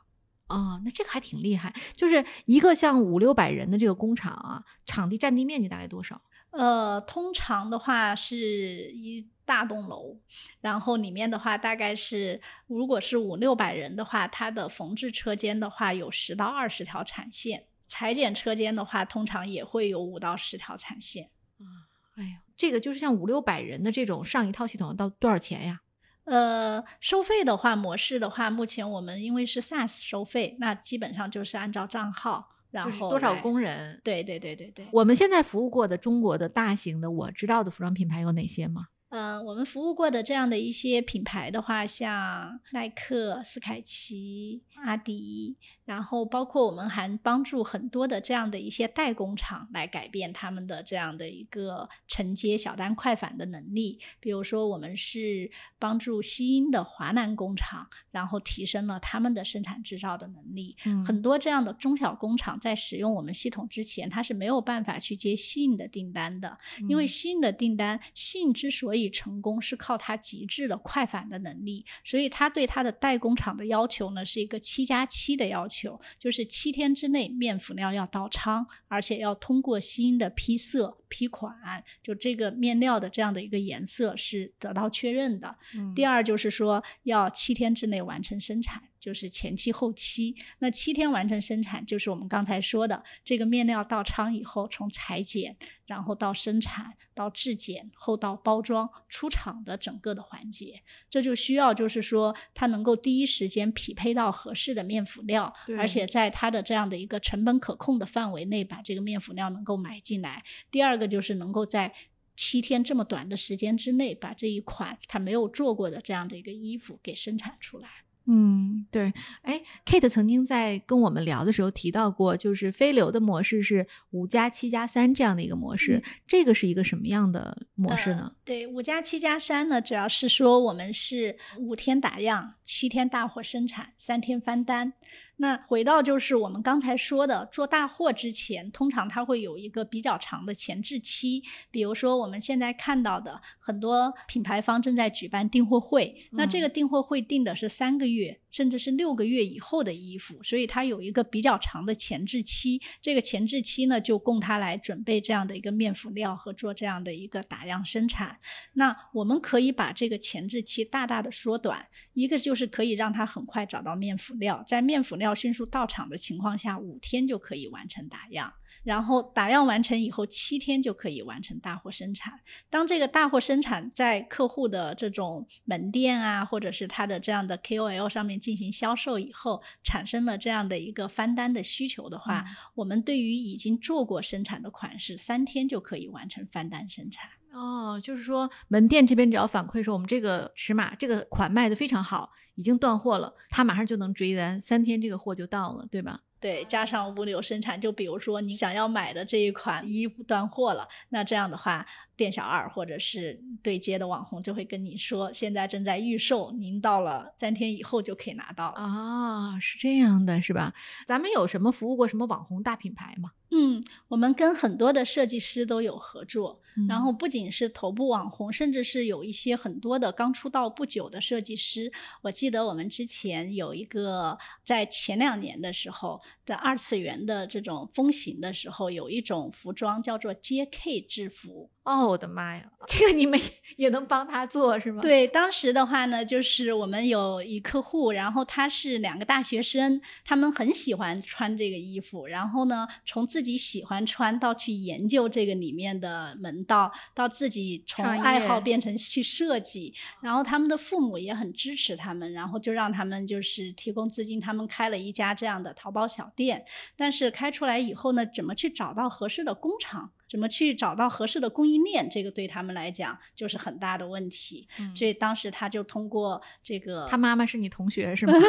[0.49, 1.73] 哦，那这个还挺厉害。
[1.95, 6.21] 就是一个像五六百人的这个工厂啊，场地占地面积大概多少？
[6.57, 9.29] 呃，通常的话是一。
[9.47, 10.17] 大栋楼，
[10.63, 21.29] 然后里面的话大概是，如果是五六百人的话，它的缝制车间的话有十到二十条产线，裁剪车间的话通常也会有五到十条产线。
[21.59, 25.83] 啊，哎呀，这个就是像五六百人的这种上一套系统到多少钱呀？
[26.25, 34.01] 呃，收费的话模式的话，目前我们因为是 SaaS 收费，那基本上就是按照账号，然后多少工人？
[34.03, 34.87] 对对对对对。
[34.93, 38.87] 我们现在服务过的中国的大型的我知道的服装品牌有哪些吗？
[39.11, 45.57] 嗯，我们服务过的这样的一些品牌的话，像耐克、斯凯奇、阿迪。
[45.85, 53.99] 然后包括我们还帮助很多的这样的一些代工厂来改变他们的这样的一个承接小单快返的能力。
[54.19, 60.75] 比如说，我们是帮助西英的华南工厂，然后提升了他们的生产制造的能力。
[61.07, 66.57] 很多这样的中小工厂在使用我们系统之前，它是没有办法去接西英的订单的，
[66.89, 71.85] 因为西英的订单，西英之所以成功，是靠它极致的快返的能力。
[72.03, 76.01] 所以，它对它的代工厂的要求呢，是一个七加七的要求。
[76.19, 81.55] 就是七天之内面辅料要到仓，而且要通过新的批色批款，
[82.03, 85.57] 就这个面料的这样的一个颜色是得到确认的。
[85.95, 88.83] 第二就是说要七天之内完成生产。
[89.05, 95.55] 就是前期后期，那七天完成生产，就是我们刚才说的这个面料到仓以后，从裁剪，
[95.85, 110.43] 然后到生产，到质检，后到包装出厂的整个的环节，这就需要就是说它能够第一时间匹配到合适的面辅料，而且在它的这样的一个成本可控的范围内，把这个面辅料能够买进来。
[110.71, 111.93] 第二个就是能够在
[112.37, 117.89] 七天这么短的时间之内，把这一款他没有做过的这样的一个衣服给生产出来。
[118.27, 128.35] 嗯，对，哎，Kate 曾经在跟我们聊的时候提到过，就是飞流的模式是五加七加三这样的一个模式，这个是一个什么样的模式呢？
[128.43, 134.95] 对，五加七加三呢，主要是说我们是五天打样，七天大货生产，三天翻单。
[135.37, 141.43] 那回到就是我们刚才说的，做大货之前，通常它会有一个比较长的前置期。
[141.71, 148.41] 比如说我们现在看到的很多品牌方正在举办订货会，那这个订货会定的是三个月。
[148.55, 152.81] 甚至是六个月以后的衣服，所以它有一个比较长的前置期。
[153.03, 158.39] 这个前置期呢，就供它来准备这样的一个面辅料和做这样的一个打样生产。
[158.75, 168.53] 那我们可以把这个前置期大大的缩短，一个就是可以让它很快找到面辅料，在面辅料迅速到场的情况下，五天就可以完成打样。
[168.83, 172.41] 然后打样完成以后，七天就可以完成大货生产。
[172.69, 182.45] 当这个大货生产在客户的这种门店啊，或者是他的这样的 KOL 上面进行销售以后，产生了这样的一个翻单的需求的话，
[182.75, 187.31] 我们对于已经做过生产的款式，三天就可以完成翻单生产。
[187.53, 196.21] 哦，就是说门店这边只要反馈说我们这个尺码、这个款卖的非常好，已经断货了，他马上就能追单，三天这个货就到了，对吧？
[196.41, 201.87] 对，加上物流生产，就比如说你想要买的这一款衣服断货了，那这样的话，
[202.17, 208.67] 店小二或者是对接的网红就会跟你说，现在正在预售，您到了三天以后就可以拿到。
[208.69, 210.75] 啊，是这样的，是吧？
[211.07, 213.31] 咱们有什么服务过什么网红大品牌吗？
[213.57, 221.93] 嗯，我们跟很多的设计师都有合作，然后不仅是头部网红，甚至是有一些很多的刚出道不久的设计师。
[222.23, 231.71] 我记得我们之前有一个在前两年的时候的二次元的这种风行的时候，有一种服装叫做 JK 制服。
[231.85, 233.41] 哦，我的妈呀，这个你们
[233.77, 235.01] 也能帮他做是吗？
[235.01, 256.65] 对，当时的话呢，就是我们有一客户，然后他是两个大学生，他们很喜欢穿这个衣服，然后呢，从自己喜欢穿到去研究这个里面的门道，到自己从爱好变成去设计，然后他们的父母也很支持他们，然后就让他们就是提供资金，他们开了一家这样的淘宝小店，
[256.97, 260.11] 但是开出来以后呢，怎么去找到合适的工厂？
[260.35, 262.11] 怎么去找到合适的供应链？
[262.11, 264.67] 这个对他们来讲就是很大的问题。
[264.97, 268.33] 所以当时他就通过这个，他妈妈是你同学是吗？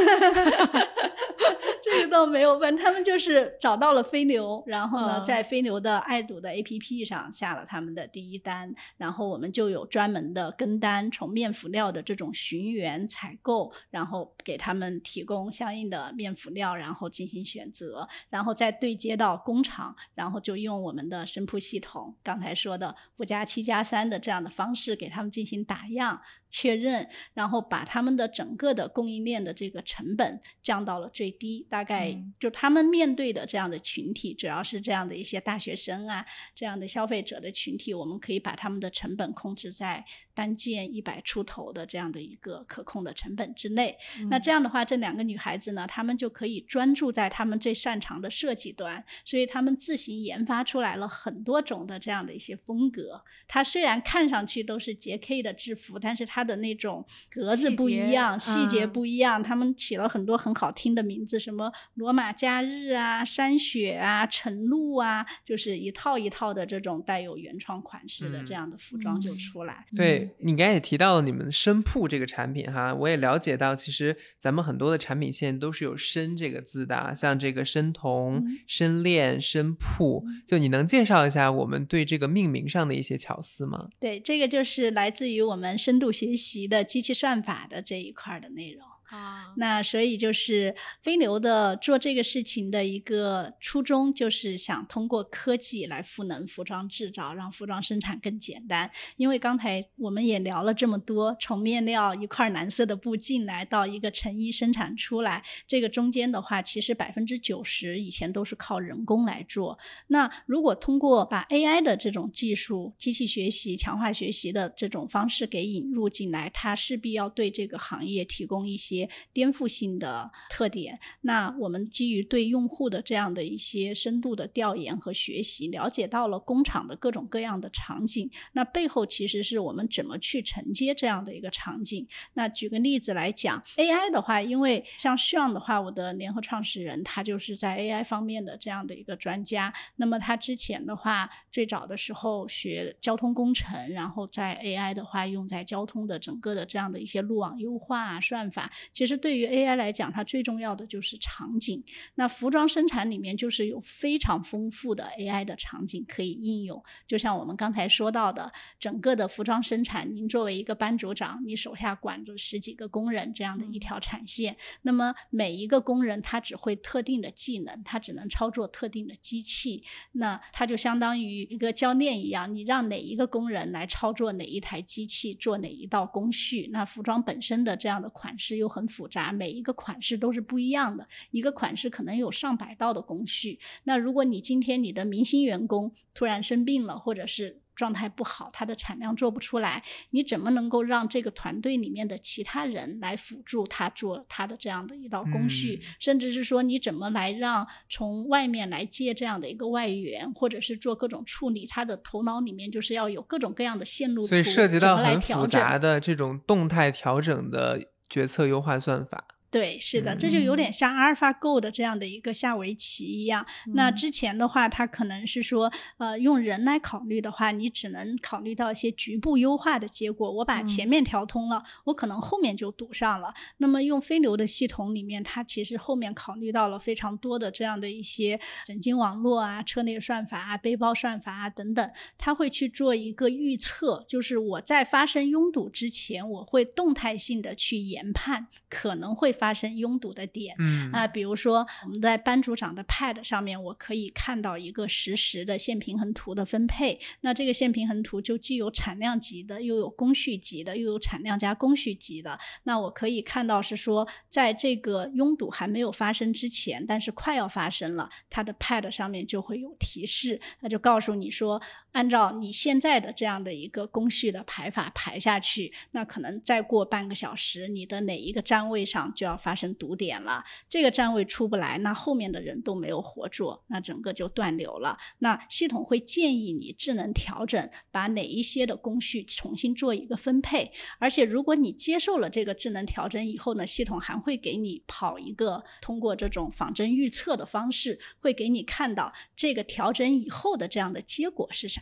[1.86, 26.20] 这个倒没有问，他们就是找到了飞牛，然后呢，在飞牛的爱赌的 APP 上下了他们的第一单，然后我们就有专门的跟单，从面辅料的这种寻源采购，然后给他们提供相应的面辅料，然后进行选择，然后再对接到工厂，然后就用我们的生铺系统，刚才说的五加七加三的这样的方式给他们进行打样。
[26.58, 40.06] 确认，然后把他们的整个的供应链的这个成本降到了最低，大概就他们面对的这样的群体，主要是这样的一些大学生啊，这样的消费者的群体，我们可以把他们的成本控制在
[40.36, 43.98] 单件一百出头的这样的一个可控的成本之内。
[44.30, 53.24] 那这样的话，这两个女孩子呢，她们就可以专注在她们最擅长的设计端，所以她们自行研发出来了很多种的这样的一些风格。
[53.48, 55.42] 它虽然看上去都是 J.K.
[55.42, 69.86] 的制服，但是它的那种格子不一样，细节不一样，他们起了很多很好听的名字，什么罗马假日啊、山雪啊、晨露啊，就是一套一套的这种带有原创款式的这样的服装就出来。
[69.96, 83.90] 对你刚才也提到了你们深铺这个产品哈，我也了解到，其实咱们很多的产品线都是有“深”这个字的，像这个深瞳、深链、深铺，就你能介绍一下我们对这个命名上的一些巧思吗？
[84.00, 86.36] 对，这个就是来自于我们深度学。
[86.36, 88.84] 习的机器算法的这一块的内容。
[89.10, 98.90] 啊，那所以就是飞牛的做这个事情的一个初衷，就是想通过科技来赋能服装制造，让服装生产更简单。
[99.18, 109.78] 因为刚才我们也聊了这么多，从面料一块蓝色的布进来到一个成衣生产出来，这个中间的话，其实百分之九十以前都是靠人工来做。
[110.08, 118.95] 那如果通过把 AI 的这种技术、机器学习、强化学习的这种方式给引入进来，它势必要对这个行业提供一些。
[119.34, 128.30] 颠覆性的特点，那我们基于对用户的这样的一些深度的调研和学习，了解到了工厂的各种各样的场景。
[128.54, 132.08] 那背后其实是我们怎么去承接这样的一个场景。
[132.34, 139.74] 那举个例子来讲，AI 的话，因为像 Sean 的话，我的联合创始人他就是在 AI 方面的这样的一个专家。
[139.96, 148.72] 那么他之前的话，最早的时候学交通工程，然后在 AI 的话用在交通的整个的这样的一些路网优化啊、算法。
[148.94, 151.84] 其实对于 AI 来讲，它最重要的就是场景。
[152.16, 156.84] 那服装生产里面就是有非常丰富的 AI 的场景可以应用。
[157.08, 169.84] 就像我们刚才说到的，整个的服装生产，您作为一个班组长，你手下管着十几个工人这样的一条产线，那么每一个工人他只会特定的技能，他只能操作特定的机器，
[170.14, 176.70] 那他就相当于一个教练一样，你让哪一个工人来操作哪一台机器，做哪一道工序。
[176.72, 183.58] 那服装本身的这样的款式又很复杂，每一个款式都是不一样的，一个款式可能有上百道的工序。
[183.84, 195.80] 那如果你今天你的明星员工突然生病了，或者是状态不好，它的产量做不出来，你怎么能够让这个团队里面的其他人来辅助他做他的这样的一道工序？
[195.82, 209.35] 嗯甚至是说你怎么来让从外面来借这样的一个外援，或者是做各种处理，他的头脑里面就是要有各种各样的线路图，所以涉及到来很复杂的这种动态调整的决策优化算法。
[209.56, 213.46] 对，是的，这就有点像阿尔法 Go 的这样的一个下围棋一样。
[213.68, 220.30] 那嗯之前的话，它可能是说，呃，用人来考虑的话，你只能考虑到一些局部优化的结果。
[220.30, 223.34] 我把前嗯面调通了，我可能后面就堵上了。
[223.60, 228.38] 那么用飞流的系统里面，它其实后面考虑到了非常多的这样的一些
[228.68, 240.56] 神经网络啊、车内算法啊、背包算法啊等等，它会去做一个预测，就是我在发生拥堵之前，我会动态性的去研判可能会发生拥堵的点。
[240.60, 247.00] 嗯啊，比如说我们在班组长的 Pad 上面，我可以看到一个实时的线平衡图的分配。
[247.22, 252.38] 那这个线平衡图就既有产量级的，又有工序级的，又有产量加工序级的。
[252.64, 270.44] 那我可以看到是说，在这个拥堵还没有发生之前，但是快要发生了，它的 Pad 上面就会有提示，那就告诉你说，按照你现在的这样的一个工序的排法排下去，那可能再过半个小时，你的哪一个站位上就要发生堵点了。
[270.68, 274.98] 这个站位出不来，那后面的人都没有活做，那整个就断流了。
[275.20, 280.72] 那系统会建议你智能调整，把哪一些的工序重新做一个分配。
[281.00, 291.82] 而且如果你接受了这个智能调整以后呢，系统还会给你跑一个通过这种仿真预测的方式，会给你看到这个调整以后的这样的结果是啥。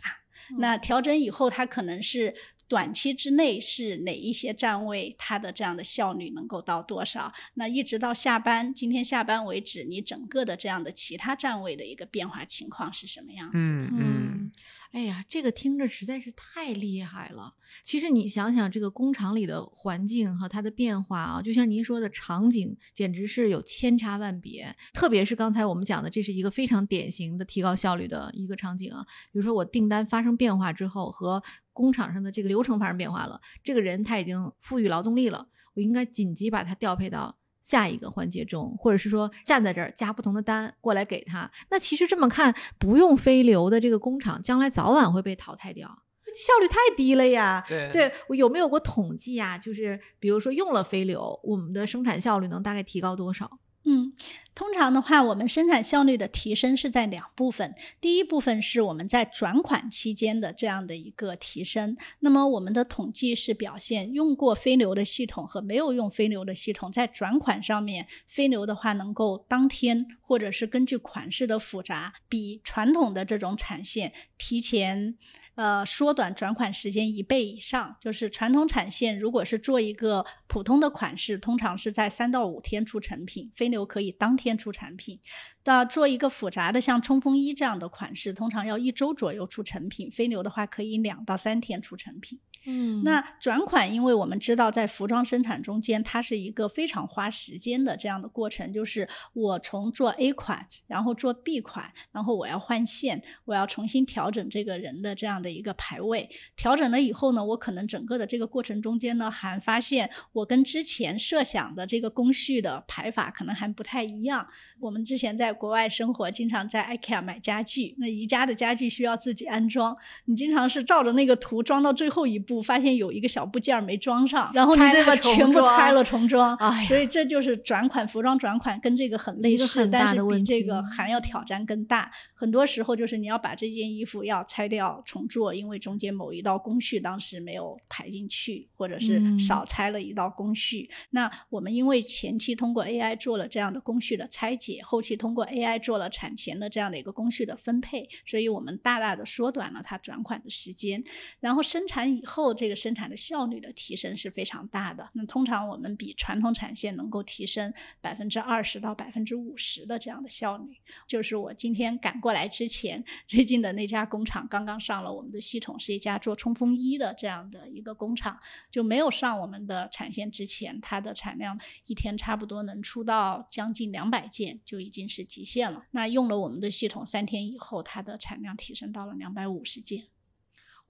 [0.57, 2.35] 那调整以后，它可能是
[2.73, 7.31] 短期之内是哪一些站位，它的这样的效率能够到多少？
[7.53, 13.63] 那一直到下班，今天下班为止，你整个的这样的其他站位的一个变化情况是什么样子的？
[13.91, 14.51] 嗯
[14.91, 17.53] 哎呀，这个听着实在是太厉害了。
[17.83, 24.75] 其实你想想，这个工厂里的环境和它的变化啊，就像您说的场景，简直是有千差万别。
[24.93, 29.03] 特别是刚才我们讲的，这是一个非常典型的提高效率的一个场景啊。
[29.31, 31.41] 比如说我订单发生变化之后，和
[31.73, 37.35] 工厂上的这个流程发生变化了，这个人他已经富裕劳动力了，我应该紧急把他调配到。
[37.63, 41.49] 下一个环节中，或者是说站在这儿加不同的单过来给他。
[41.71, 45.87] 那其实这么看，不用飞流的这个工厂，将来早晚会被淘汰掉，
[46.35, 47.63] 效率太低了呀。
[47.65, 49.57] 对对，我有没有过统计啊？
[49.57, 53.49] 就是比如说用了飞流，我们的生产效率能大概提高多少？
[53.85, 54.13] 嗯，
[54.55, 57.75] 通常的话，我们生产效率的提升是在两部分。
[57.99, 61.97] 第一部分是我们在转款期间的这样的一个提升。
[62.19, 75.17] 那么我们的统计是表现，用过飞流的系统和没有用飞流的系统，在转款上面，飞流的话能够当天或者是根据款式的复杂，比传统的这种产线提前。
[75.55, 85.19] 呃，缩短转款时间一倍以上，就是传统产线如果是做一个普通的款式，通常是在三到五天出成品，飞牛可以当天出产品。
[85.65, 92.39] 那做一个复杂的像冲锋衣这样的款式，通常要一周左右出成品，飞牛的话可以两到三天出成品。
[92.65, 106.29] 嗯那转款，因为我们知道在服装生产中间，它是一个非常花时间的这样的过程，就是我从做 A 款，然后做 B 款，然后我要换线，我要重新调整这个人的这样的一个排位。
[106.55, 114.47] 调整了以后呢，我可能整个的这个过程中间呢，还发现我跟之前设想的这个工序的排法可能还不太一样。
[114.79, 119.95] 我们之前在国外生活，经常在 IKEA 买家具，那宜家的家具需要自己安装，
[120.25, 126.55] 你经常是照着那个图装到最后一步，发现有一个小部件没装上，然后你拆了得把全部拆了重装。
[126.57, 132.11] 哎所以这就是转款服装转款跟这个很类似，但是比这个还要挑战更大。
[132.35, 140.89] 很多时候就是你要把这件衣服要拆掉重做，因为中间某一道工序当时没有排进去，或者是嗯少拆了一道工序。
[141.11, 151.03] 那我们因为前期通过 AI 做了这样的工序的拆解，后期通过 AI 做了产前的这样的一个工序的分配，所以我们大大的缩短了它转款的时间。
[151.39, 152.42] 然后生产以后。
[152.43, 155.09] 后，这个生产的效率的提升是非常大的。
[155.13, 160.77] 那通常我们比传统产线能够提升百分之二十到百分之五十的这样的效率。
[161.07, 168.37] 就是我今天赶过来之前，最近的那家工厂刚刚上了我们的系统，是一家做冲锋衣的这样的一个工厂，
[168.69, 175.85] 就没有上我们的产线之前，它的产量一天差不多能出到将近两百件，就已经是极限了。
[175.91, 180.07] 那用了我们的系统三天以后，它的产量提升到了两百五十件。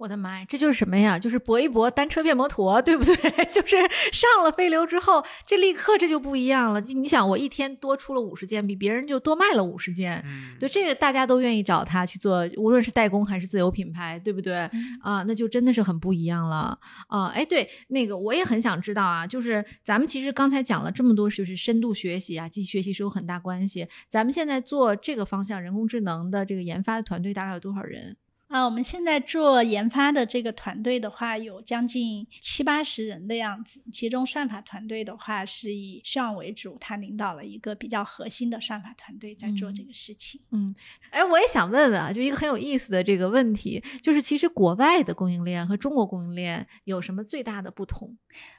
[0.03, 1.17] 我的妈呀，这就是什么呀？
[1.17, 3.15] 就是搏一搏，单车变摩托，对不对？
[3.49, 3.77] 就是
[4.11, 6.81] 上了飞流之后，这立刻这就不一样了。
[6.81, 10.21] 你想，我一天多出了五十件，比别人就多卖了五十件。
[10.25, 14.69] 嗯，对，这个大家都愿意找他去做，无论是代工还是自有品牌，对不对？
[15.01, 16.77] 啊，那就真的是很不一样了
[17.07, 17.27] 啊！
[17.27, 23.87] 哎，对，那个我也很想知道啊，就是咱们其实刚才讲了这么多，就是深度学习啊，机器学习是有很大关系。
[24.09, 28.17] 咱们现在做这个方向人工智能的这个研发的团队大概有多少人？
[28.53, 33.81] 啊，我们现在做研发的这个团队的话，有将近七八十人的样子。
[33.91, 40.39] 其中算法团队的话，是以上为主，他领导了一个比较核心的算法团队在做这个事情。
[40.51, 40.75] 嗯，
[41.09, 48.15] 哎，我也想问问啊，就一个很有意思的这个问题，就是其实国外的供应链和中国供应链有什么最大的不同？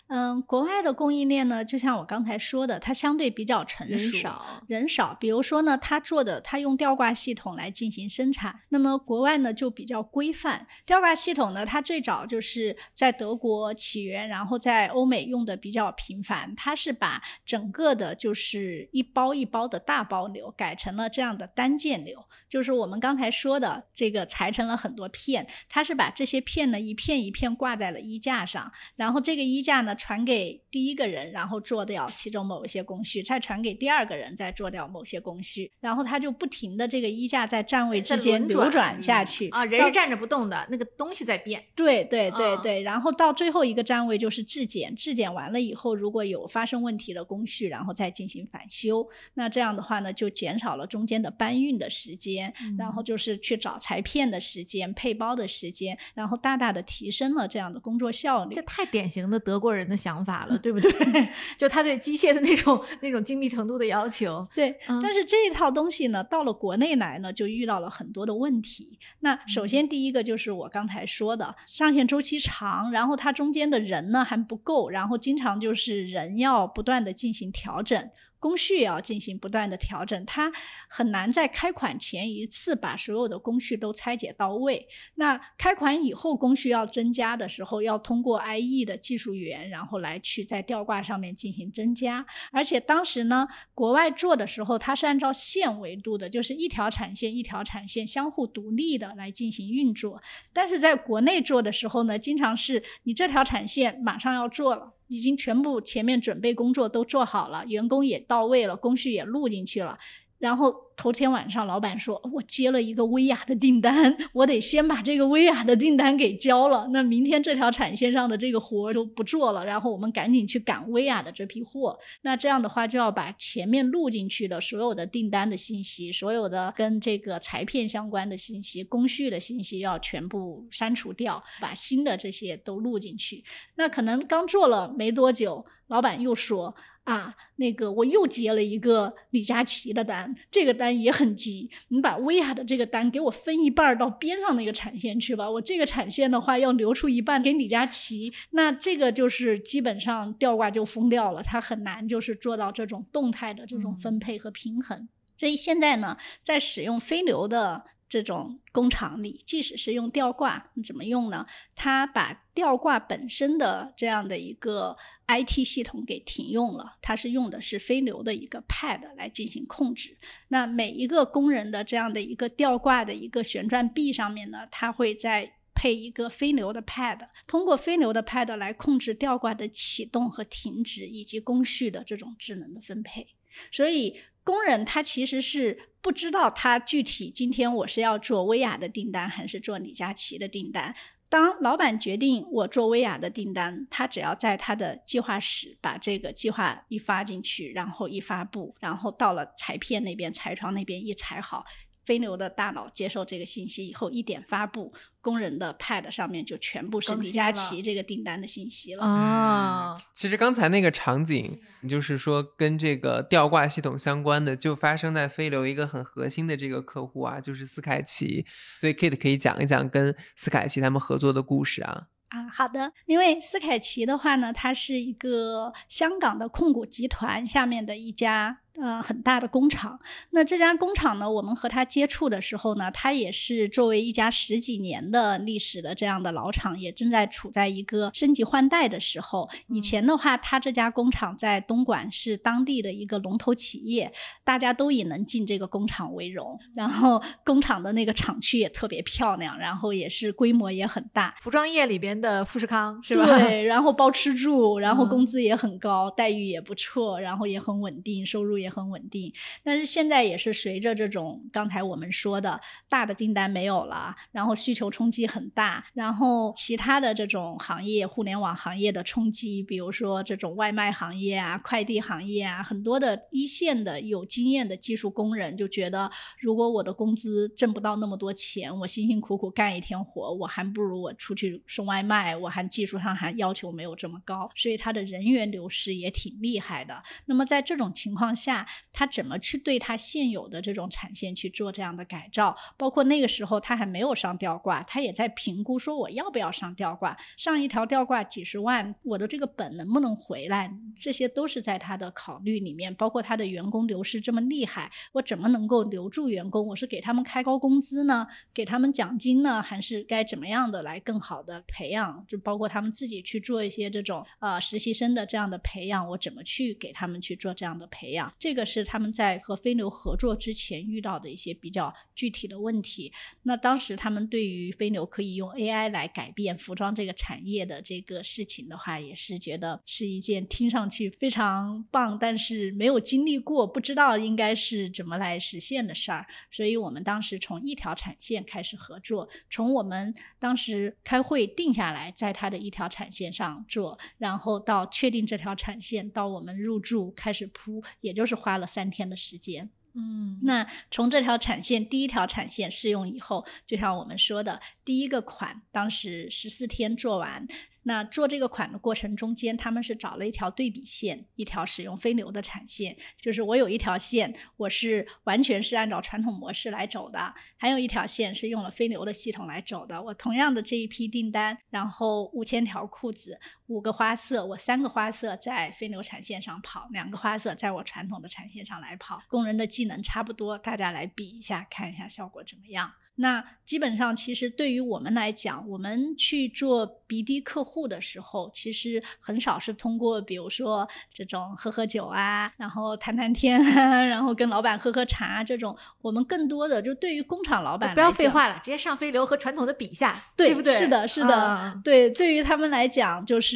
[0.08, 5.16] 嗯，国外的供应链呢，就像我刚才说的，它相对比较成熟，人少，人少。
[5.18, 8.60] 比如说呢，它做的，它用吊挂系统来进行生产。
[8.68, 16.54] 那么国外呢就比较规范，吊挂系统呢，它最早就是在德国起源，然后在欧美用的比较频繁。
[16.54, 29.93] 它是把整个的就是一包一包的大包流改成了这样的单件流，就是我们刚才说的这个裁成了很多片，它是把这些片呢一片一片挂在了衣架上，然后这个衣架呢。
[29.94, 41.64] 传给第一个人，然后做掉其中某一些工序，再传给第二个人，再做掉某些工序，然后他就不停的这个衣架在站位之间流转下去啊，人是站着不动的，那个东西在变。
[41.74, 49.06] 对对对对，然后到最后一个站位就是质检，质检完了以后，如果有发生问题的工序，然后再进行返修。
[49.34, 58.54] 那这样的话呢，就减少了中间的搬运的时间，然后就是去找裁片的时间、配包的时间，然后大大的提升了这样的工作效率。
[58.54, 59.83] 这太典型的德国人。
[59.88, 60.90] 的想法了，对不对？
[61.56, 64.46] 就他对机械的那种那种精密程度的要求。
[64.54, 68.98] 对，但是这一套东西呢，到了国内来呢，就遇到了很多的问题。
[69.20, 78.10] 那首先第一个就是我刚才说的，上线周期长，然后它中间的人呢还不够，然后经常就是人要不断的进行调整。
[78.44, 80.52] 工序也要进行不断的调整，它
[80.86, 84.86] 很难在开款前一次把所有的工序都拆解到位。
[85.14, 92.26] 那开款以后工序要增加的时候，要通过 IE 的技术员，然后来去在吊挂上面进行增加。
[92.52, 100.22] 而且当时呢，国外做的时候，它是按照线维度的，就是一条产线一条产线相互独立的来进行运作。
[100.52, 104.92] 但是在国内做的时候呢，经常是你这条产线马上要做了。
[105.14, 109.98] 已经全部前面准备工作都做好了，员工也到位了，工序也录进去了，
[110.38, 110.74] 然后。
[110.96, 116.88] 头天晚上，老板说：“我接了一个薇娅的订单，我得先把这个薇娅的订单给交了。
[116.92, 121.98] 那明天这条产线上的这个活就不做了，然后我们赶紧去赶薇娅的这批货。
[122.22, 133.42] 那这样的话，就要把前面录进去的所有的订单的信息，所有的跟这个裁片相关的信息、工序的信息要全部删除掉，把新的这些都录进去。
[133.74, 145.50] 那可能刚做了没多久，老板又说：啊，那个我又接了一个李佳琦的单，这个单。”单也很急，你把薇娅的这个单给我分一半到边上那个产线去吧。
[145.50, 155.08] 我这个产线的话要留出一半给李佳琦，那这个就是基本上吊挂就疯掉了，他很难就是做到这种动态的这种分配和平衡。
[155.38, 157.84] 所以现在呢，在使用飞流的。
[158.14, 161.44] 这种工厂里，即使是用吊挂，怎么用呢？
[161.74, 164.96] 它把吊挂本身的这样的一个
[165.26, 170.16] IT 系统给停用了，它是用的是飞流的一个 Pad 来进行控制。
[170.46, 183.26] 那每一个工人的这样的一个吊挂的一个旋转臂上面呢，它会再配一个飞流的 Pad，通过飞流的 Pad 来控制吊挂的启动和停止，以及工序的这种智能的分配。
[183.72, 184.16] 所以。
[184.46, 190.94] 工人他其实是不知道他具体今天我是要做薇娅的订单还是做李佳琦的订单。
[191.30, 201.64] 当老板决定我做薇娅的订单，他只要在他的计划室把这个计划一发进去，然后一发布，然后到了裁片那边、裁床那边一裁好。
[202.04, 209.04] 飞流的大脑接受这个信息以后，一点发布，工人的 Pad 上面就全部是李佳琦这个订单的信息了。
[209.04, 218.44] 啊，其实刚才那个场景，就是说跟这个吊挂系统相关的，就发生在飞流一个很核心的这个客户啊，就是斯凯奇。
[218.78, 222.08] 所以 Kate 可以讲一讲跟斯凯奇他们合作的故事啊。
[222.28, 222.92] 啊，好的。
[223.06, 228.60] 因为斯凯奇的话呢，它是一个香港的控股集团下面的一家。
[228.80, 230.00] 呃，很大的工厂。
[230.30, 239.48] 那这家工厂呢，我们和他接触的时候呢，他也是作为一家十几年的历史的这样的老厂，也正在处在一个升级换代的时候。
[239.68, 244.12] 以前的话，他这家工厂在东莞是当地的一个龙头企业，
[244.42, 246.58] 大家都以能进这个工厂为荣。
[246.74, 251.36] 然后工厂的那个厂区也特别漂亮，然后也是规模也很大。
[251.40, 253.24] 服装业里边的富士康是吧？
[253.24, 258.63] 对，然后包吃住，然后工资也很高，待遇也不错，然后也很稳定，收入也。
[258.64, 287.02] 也很稳定，但是现在也是随着这种刚才我们说的大的订单没有了，然后需求冲击很大，然后其他的这种行业，互联网行业的冲击，比如说这种外卖行业啊、快递行业啊，很多的一线的有经验的技术工人就觉得，如果我的工资挣不到那么多钱，我辛辛苦苦干一天活，我还不如我出去送外卖，我还技术上还要求没有这么高，所以他的人员流失也挺厉害的。
[287.26, 288.53] 那么在这种情况下，
[288.92, 292.54] 他怎么去对他现有的这种产线去做这样的改造？
[292.76, 300.70] 包括那个时候他还没有上吊挂，他也在评估说我要不要上吊挂，上一条吊挂几十万，我的这个本能不能回来？
[301.00, 302.94] 这些都是在他的考虑里面。
[302.96, 306.66] 包括他的员工流失这么厉害，我怎么能够留住员工？
[306.66, 312.24] 我是给他们开高工资呢，给他们奖金呢，还是该怎么样的来更好的培养？
[312.28, 318.32] 就包括他们自己去做一些这种呃实习生的这样的培养，我怎么去给他们去做这样的培养？
[318.44, 323.10] 这个是他们在和飞牛合作之前遇到的一些比较具体的问题。
[323.44, 336.26] 那当时他们对于飞牛可以用 AI 来改变服装这个产业的这个事情的话，也是觉得是一件听上去非常棒，但是没有经历过，不知道应该是怎么来实现的事儿。
[336.50, 348.33] 所以我们当时从一条产线开始合作，从我们当时开会定下来，在它的一条产线上做，然后到确定这条产线，到我们入驻开始铺，也就是。
[348.34, 357.46] 花了三天的时间，嗯，那从这条产线第一条产线试用以后，就像我们说的，第一个款当时十四天做完。
[357.86, 370.02] 那做这个款的过程中间，他们是找了一条对比线，一条使用飞牛的产线，就是我有一条线，我是完全是按照传统模式来走的，还有一条线是用了飞牛的系统来走的。
[370.02, 382.92] 我同样的这一批订单，然后五千条裤子，五个花色，我三个花色在飞流产线上跑，两个花色在我传统的产线上来跑，工人的技能差不多，大家来比一下，看一下效果怎么样。
[383.16, 395.78] 那基本上，其实对于我们来讲，我们去做 BD 客户的时候，其实很少是通过，比如说这种喝喝酒啊，然后谈谈天，然后跟老板喝喝茶这种。
[396.02, 400.76] 我们更多的就对于工厂老板，不要废话了，直接上飞流和传统的比一下，对不对？
[400.76, 402.10] 是的，是的，对。
[402.10, 403.53] 对于他们来讲，就是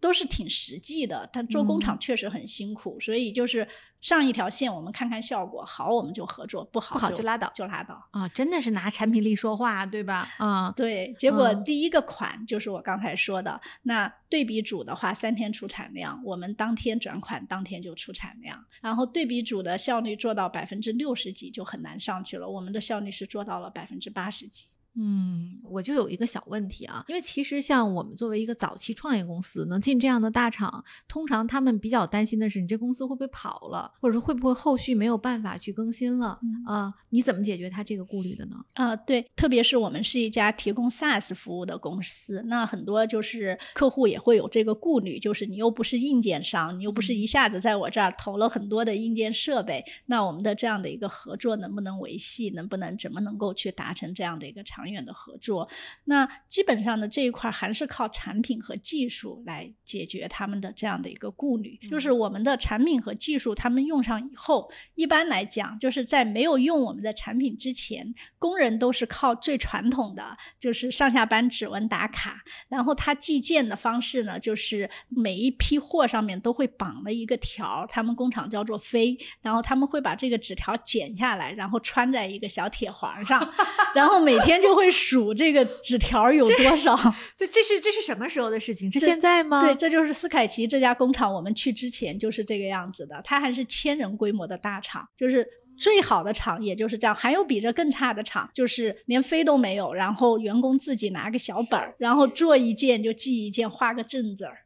[0.00, 1.28] 都是挺实际的。
[1.32, 3.66] 他做工厂确实很辛苦，所以就是。
[4.00, 8.28] 上一条线，我们看看效果好，我们就合作；不好，不好就拉倒，就拉倒啊！
[8.28, 10.28] 真的是拿产品力说话，对吧？
[10.38, 11.12] 啊，对。
[11.18, 18.64] 结果第一个款就是我刚才说的，那对比组的话，三天出产量，我们当天转款，当天就出产量。
[18.80, 24.68] 然后对比组的效率做到百分之六十几就很难上去了，我们的效率是做到了百分之八十几。
[25.00, 36.92] 嗯，我就有一个小问题啊，因为其实像我们作为一个早期创业公司，能进这样的大厂，通常他们比较担心的是，你这公司会不会跑了，或者说会不会后续没有办法去更新了啊？
[37.10, 38.56] 你怎么解决他这个顾虑的呢？
[38.72, 54.87] 啊，对，特别是我们是一家提供 SaaS 服务的公司，那很多就是客户也会有这个顾虑，就是你又不是硬件商，你又不是一下子在我这儿投了很多的硬件设备，那我们的这样的一个合作能不能维系，能不能怎么能够去达成这样的一个长。
[54.90, 55.68] 远的合作，
[56.04, 61.78] 那基本上呢这一块还是靠产品和技术来解决他们的这样的一个顾虑。
[61.90, 72.42] 就是我们的产品和技术，他们用上以后，一般来讲，就是在没有用我们的产品之前，工人都是靠最传统的，就是上下班指纹打卡。
[72.68, 83.46] 然后他计件的方式呢，就是每一批货上面都会绑了一个条，他们工厂叫做飞，然后他们会把这个纸条剪下来，然后穿在一个小铁环上，
[83.94, 84.77] 然后每天就。
[84.78, 86.96] 会数这个纸条有多少？
[87.36, 88.90] 对，这是这是什么时候的事情？
[88.92, 89.62] 是现在吗？
[89.62, 91.34] 对，这就是斯凯奇这家工厂。
[91.34, 93.20] 我们去之前就是这个样子的。
[93.24, 97.14] 它还是千人规模的大厂，就是最好的厂，也就是这样。
[97.14, 104.58] 还有比这更差的厂，就是连飞都没有，然后员工自己拿个小本儿，然后做一件就记一件，画个正字儿。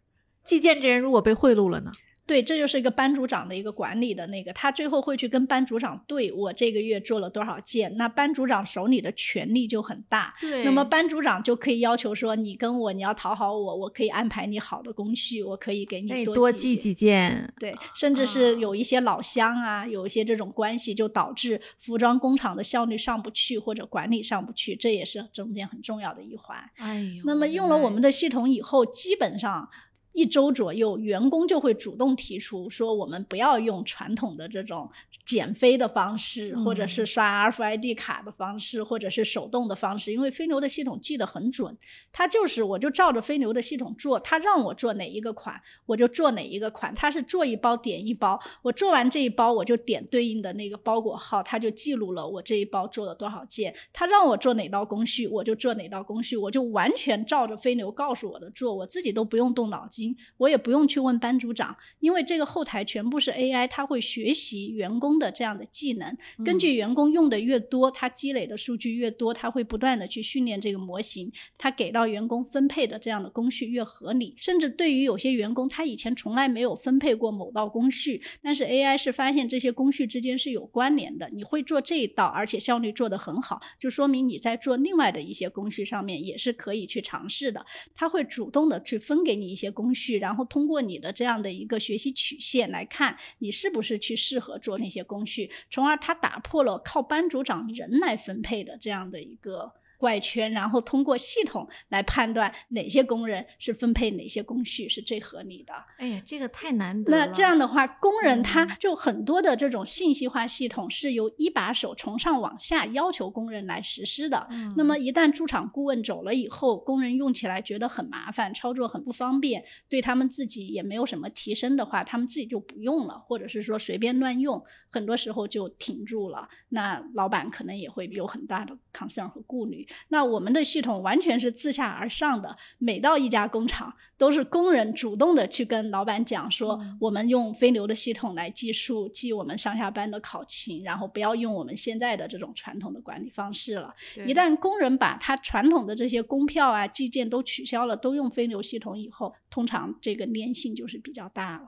[0.44, 1.92] 寄件这人如果被贿赂了呢？
[2.26, 10.32] 对，这就是一个班组长的一个管理的那个，他最后会去跟班组长对我这个月做了多少件，那班组长手里的权力就很大。
[10.40, 26.56] 对那么班组长就可以要求说，你跟我你要讨好我，我可以安排你好的工序，我可以给你你多多记记些几件，对，甚至是啊有一些老乡啊，有一些这种关系，就导致服装工厂的效率上不去，或者管理上不去，这也是中间很重要的一环。
[26.76, 29.70] 哎呦，那么用了我们的的系统以后，基本上
[30.12, 34.90] 一周左右，员工就会主动提出说，我们不要用传统的这种
[35.24, 37.06] 减肥的方式，或者是嗯。
[37.12, 41.76] 刷 RFID 卡的方式，或者是手动的方式，因为飞牛的系统记得很准，
[42.10, 60.01] 它就是我就照着飞牛的系统做，它让我做哪一个款，我就做哪一个款，它是做一包点一包，我做完这一包我就点对应的那个包裹号，它就记录了我这一包做了多少件，它让我做哪道工序我就做哪道工序，我就完全照着飞牛告诉我的做，我自己都不用动脑筋，
[60.36, 87.64] 我也不用去问班组长，因为这个后台全部是 AI，它会学习员工的这样的技能，根据员工用的越多，它积累的数据越多，它会不断的去训练这个模型，它给到员工分配的这样的工序越合理，甚至对于有些员工，他以前从来没有分配过某道工序，但是 AI 是发现这些工序之间是有关联的，你会做这一道，而且效率做得很好，就说明你在做另外的一些工序上面也是可以去尝试的。
[87.94, 99.72] 他会主动的去分给你一些工序，然后通过你的这样的一个学习曲线来看你是不是去适合做那些工序，从而它打破了靠班组长人来分配的这样的一个。
[100.02, 105.72] 怪圈，然后通过系统来判断哪些工人是分配哪些工序是最合理的。
[105.98, 107.26] 哎呀，这个太难得了。
[107.26, 114.44] 那这样的话，工人他嗯就很多的这种信息化系统是由一把手从上往下要求工人来实施的。
[114.50, 126.48] 嗯，那么一旦驻场顾问走了以后，工人用起来觉得很麻烦，操作很不方便，对他们自己也没有什么提升的话，他们自己就不用了，或者是说随便乱用，很多时候就停住了。
[126.70, 129.86] 那老板可能也会有很大的 concern 和顾虑。
[130.08, 143.92] 那我们的系统完全是自下而上的，每到一家工厂都是工人主动的去跟老板讲说，嗯我们用飞牛的系统来计数，记我们上下班的考勤，然后不要用我们现在的这种传统的管理方式了。
[144.26, 151.64] 一旦工人把他传统的这些工票啊、计件都取消了，都用飞牛系统以后，通常这个粘性就是比较大了。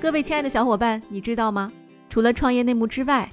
[0.00, 1.72] 各位亲爱的小伙伴，你知道吗？
[2.10, 3.32] 除了创业内幕之外，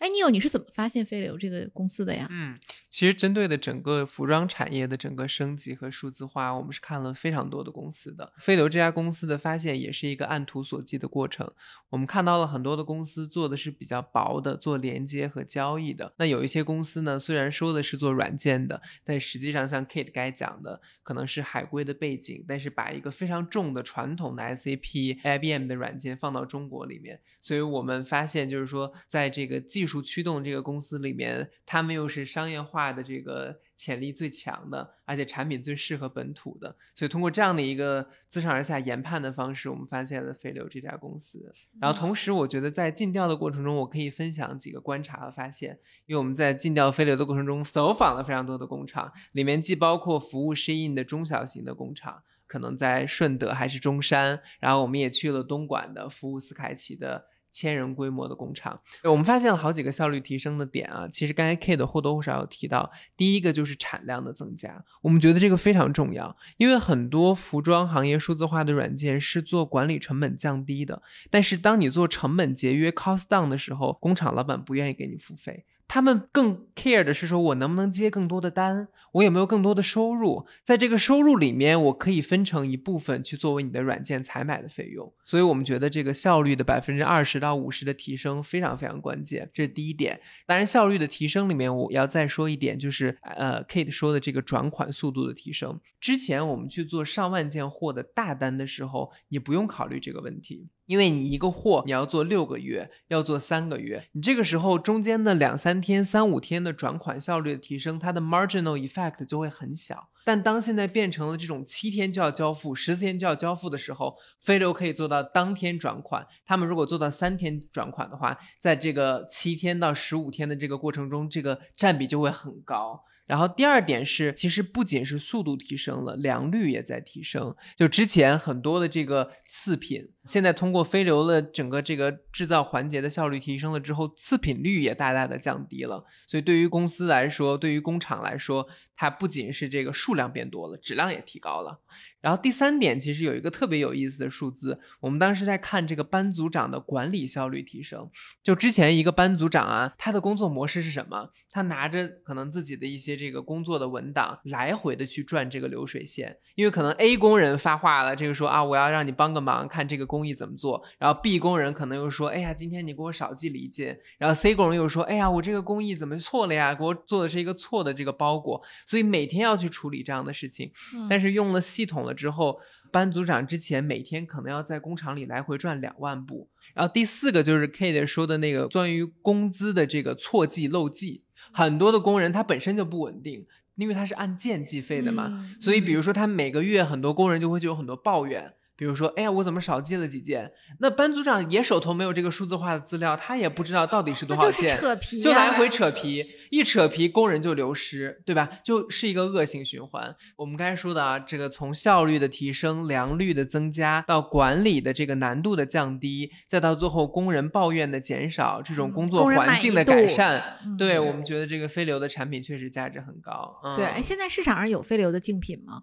[0.00, 2.26] 哎，你有你是怎么发现飞流这个公司的呀？
[2.30, 2.58] 嗯，
[2.90, 8.32] 其实针对的整个服装产业的整个升级和数字化，我们是看了非常多的公司的。
[8.38, 11.50] 飞流这家公司的发现也是一个按图索骥的过程。
[11.88, 16.12] 我们看到了很多的公司做的是比较薄的，做连接和交易的。
[16.18, 27.20] 那有一些公司呢，虽然说的是做软件的，但实际上像 Kate 该讲的，可能是海归的背景，但是把一个非常重的传统的 SAP、IBM 的软件放到中国里面。
[27.40, 36.74] 所以我们发现，就是说，在这个技术驱动这个公司里面，他们又是商业化的这个潜力最强的，而且产品最适合本土的。
[36.94, 41.52] 所以通过这样的一个自上而下研判的方式，我们发现了飞流这家公司。
[41.80, 52.22] 然后同时，我觉得在尽调的过程中，我可以分享几个观察和发现，因为我们在尽调飞流的过程中走访了非常多的工厂，里面既包括服务 Shein 的中小型的工厂。
[52.46, 61.08] 可能在顺德还是中山，然后我们也去了东莞的服务斯凯奇的千人规模的工厂，我们发现了好几个效率提升的点啊。
[61.10, 75.64] 其实刚才 K 的或多或少有提到，第一个就是产量的增加，我们觉得这个非常重要，因为很多服装行业数字化的软件是做管理成本降低的，但是当你做成本节约 cost down 的时候，工厂老板不愿意给你付费。
[75.92, 85.12] 他们更 care 的是说，我能不能接更多的单，我有没有更多的收入，在这个收入里面，我可以分成一部分去作为你的软件采买的费用。
[85.24, 90.20] 所以我们觉得这个效率的百分之二十到五十的提升非常非常关键，这是第一点。
[90.46, 95.80] 当然，效率的提升里面，我要再说一点，就是呃，Kate 说的这个转款速度的提升。
[95.98, 100.68] 之前我们去做上万件货的大单的时候，你不用考虑这个问题。
[100.90, 110.08] 因为你一个货你要做六个月，要做三个月，你这个时候中间的两三天、三五天的转款效率的提升，它的 marginal effect 就会很小。
[110.24, 116.26] 但当现在变成了这种七天就要交付、十四天就要交付的时候，飞流可以做到当天转款。
[116.44, 123.04] 他们如果做到三天转款的话，在这个七天到十五天的这个过程中，这个占比就会很高。
[123.30, 127.54] 然后第二点是，其实不仅是速度提升了，良率也在提升。
[127.76, 136.04] 就之前很多的这个次品，现在通过飞流的整个这个制造环节的效率提升了之后，次品率也大大的降低了。
[136.26, 138.66] 所以对于公司来说，对于工厂来说，
[138.96, 141.78] 它不仅是这个数量变多了，质量也提高了。
[142.20, 148.08] 然后第三点，其实有一个特别有意思的数字，我们当时在看这个班组长的管理效率提升。
[148.42, 151.30] 就之前一个班组长啊，他的工作模式是什么？
[151.52, 156.36] 他拿着可能自己的一些这个工作的文档，来回的去转这个流水线。
[156.54, 160.80] 因为可能 A 工人发话了，这个说啊，我要让你帮个忙，看这个工艺怎么做。
[160.98, 163.98] 然后 B 工人可能又说，哎呀，今天你给我少寄了一件。
[164.18, 166.72] 然后 C 工人又说，哎呀，我这个工艺怎么错了呀？
[166.72, 168.62] 给我做的是一个错的这个包裹。
[168.86, 170.70] 所以每天要去处理这样的事情。
[171.08, 172.60] 但是用了系统了之后，
[172.92, 176.48] 班组长之前每天可能要在工厂里来回转两万步。
[176.74, 183.46] 然后第四个就是 Kate 说的那个关于工资的这个错记漏记，很多的工人他本身就不稳定，
[183.76, 188.52] 因为他是按件计费的嘛，所以比如说他每个月很多工人就会就有很多抱怨。
[188.80, 190.50] 比如说，哎呀，我怎么少寄了几件？
[190.78, 198.48] 那班组长也手头没有这个数字化的资料，他也不知道到底是多少件，扯皮，就来回扯皮，一扯皮工人就流失，对吧？
[198.64, 200.16] 就是一个恶性循环。
[200.34, 210.42] 我们刚才说的啊，这个从效率的提升、良率的增加，到管理的这个难度的降低，再到最后工人抱怨的减少，这种工作环境的改善，
[210.78, 213.60] 对我们觉得这个飞流的产品确实价值很高。
[213.76, 215.82] 对，哎，现在市场上有飞流的竞品吗？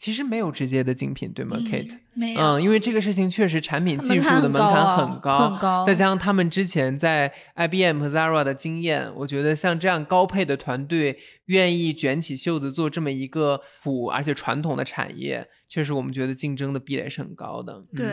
[0.00, 1.98] 其实没有直接的竞品，对吗，Kate？
[2.14, 17.84] 没有，嗯，因为这个事情确实产品技术的门槛很高，很高，再加上他们之前在 IBM 和 Zara 的经验，我觉得像这样高配的团队愿意卷起袖子做这么一个普而且传统的产业，确实我们觉得竞争的壁垒是很高的。
[17.94, 18.08] 对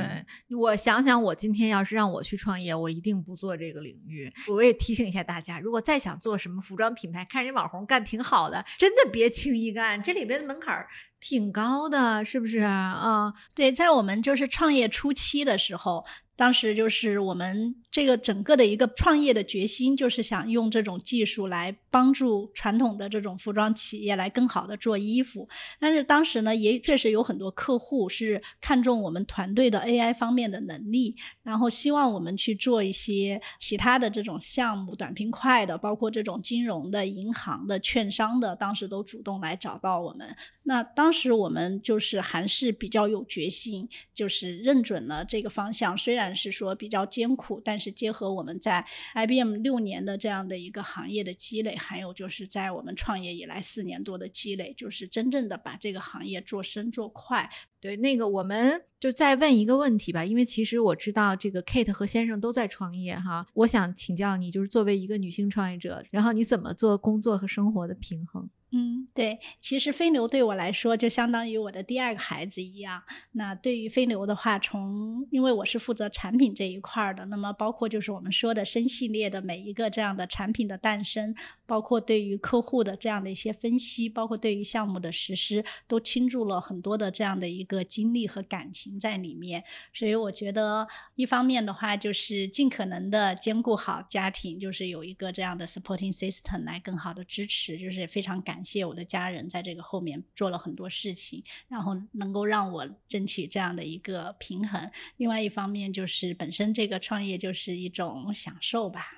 [0.57, 4.29] 我想想，我今天要是让我去创业，我一定不做这个领域。
[4.49, 10.88] 我也提醒一下大家，如果再想做什么服装品牌，看人家网红干挺好的，真的别轻易干，这里边的门槛儿。
[11.20, 13.34] 挺高的，是不是啊？
[13.55, 16.05] 对，在我们就是创业初期的时候。
[16.38, 25.49] 当时就是我们这个整个的一个创业的决心，就是想用这种技术来帮助传统的这种服装企业来更好的做衣服。
[25.80, 40.36] 但是当时呢，也确实有很多客户是看中我们团队的 AI 方面的能力，然后希望我们去做一些其他的这种项目，短平快的，包括这种金融的、银行的、券商的，当时都主动来找到我们。
[40.61, 46.28] 那当当时我们就是还是比较有决心，就是认准了这个方向，虽然。
[46.38, 48.86] 是说比较艰苦，但是结合我们在
[49.16, 57.49] IBM 六年的这样的一个行业的积累，还有就是在我们创业以来四年多的积累，就是真正的把这个行业做深做快。
[57.80, 68.47] 对，那个我们就再问一个问题吧，因为其实我知道这个 Kate 和先生都在创业哈，我想请教你，就是作为一个女性创业者，然后你怎么做工作和生活的平衡？
[68.72, 73.01] 嗯，对，其实飞牛对我来说就相当于我的第二个孩子一样。
[73.32, 81.34] 那对于飞牛的话，从因为我是负责产品这一块的，那么包括就是我们说的深系列的每一个这样的产品的诞生，
[81.65, 89.63] 包括对于客户的这样的一些分析，包括对于项目的实施，都倾注了很多的这样的一个精力和感情在里面。
[89.93, 98.57] 所以我觉得，一方面的话就是尽可能的兼顾好家庭，就是有一个这样的 supporting system 来更好的支持，就是非常感。
[98.58, 104.89] 感谢我的家人在这个后面做了很多事情，然后能够让我争取这样的一个平衡。
[105.18, 109.12] 另外一方面就是本身这个创业就是一种享受吧。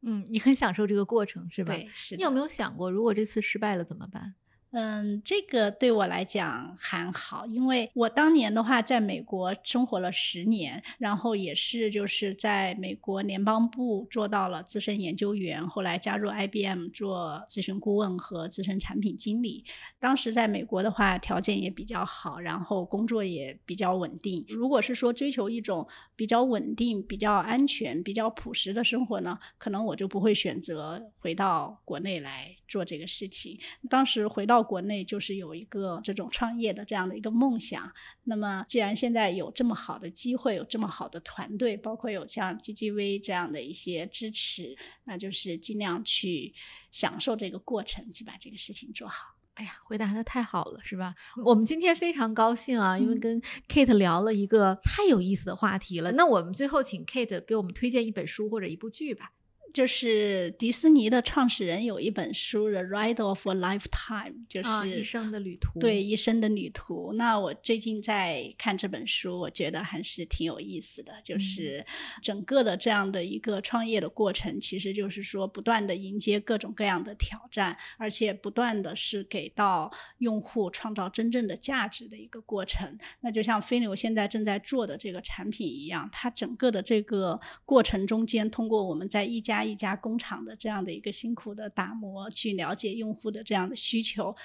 [0.00, 1.72] 嗯，你很享受这个过程是吧？
[1.72, 2.16] 对，是。
[2.16, 4.34] 你有没有想过，如果这次失败了怎么办？
[4.76, 19.64] 嗯，这个对我来讲还好，因为我当年的话在美国生活了十年，然后也是就是在美国联邦部做到了资深研究员，后来加入 IBM 做咨询顾问和资深产品经理。
[20.00, 24.44] 当时在美国的话条件也比较好，然后工作也比较稳定。
[24.48, 33.56] 如果是说追求一种比较稳定、比较安全、比较朴实的生活呢，可能我就不会选择回到国内来做这个事情。
[33.88, 34.63] 当时回到。
[34.64, 37.92] 国内就是有一个这种创业的这样的一个梦想。
[38.24, 46.54] 那么，既然现在有这么好的机会，有这么好的团队，包括有像 GGV 这样的一些支持，那就是尽量去
[46.90, 49.36] 享受这个过程，去把这个事情做好。
[49.54, 51.14] 哎呀，回答的太好了，是吧？
[51.44, 56.10] 我们今天非常高兴啊，因为跟 Kate 聊了一个太有意思的话题了。
[56.12, 59.30] 那我们最后请 Kate 给我们推荐一本书或者一部剧吧。
[59.74, 65.80] 就是迪士尼的创始人有一本书《The Ride of a Lifetime》，就是、啊，一生的旅途。
[65.80, 67.12] 对一生的旅途。
[67.14, 71.12] 那我最近在看这本书，我觉得还是挺有意思的。
[71.14, 71.84] 嗯就是
[72.22, 82.96] 整个的这样的一个创业的过程，其实就是说不断的迎接各种各样的挑战，而且不断的是给到用户创造真正的价值的一个过程。
[83.22, 94.36] 那就像飞牛现在正在做的这个产品一样，它整个的这个过程中间，通过我们在一一家工厂的这样的一个辛苦的打磨，去了解用户的这样的需求。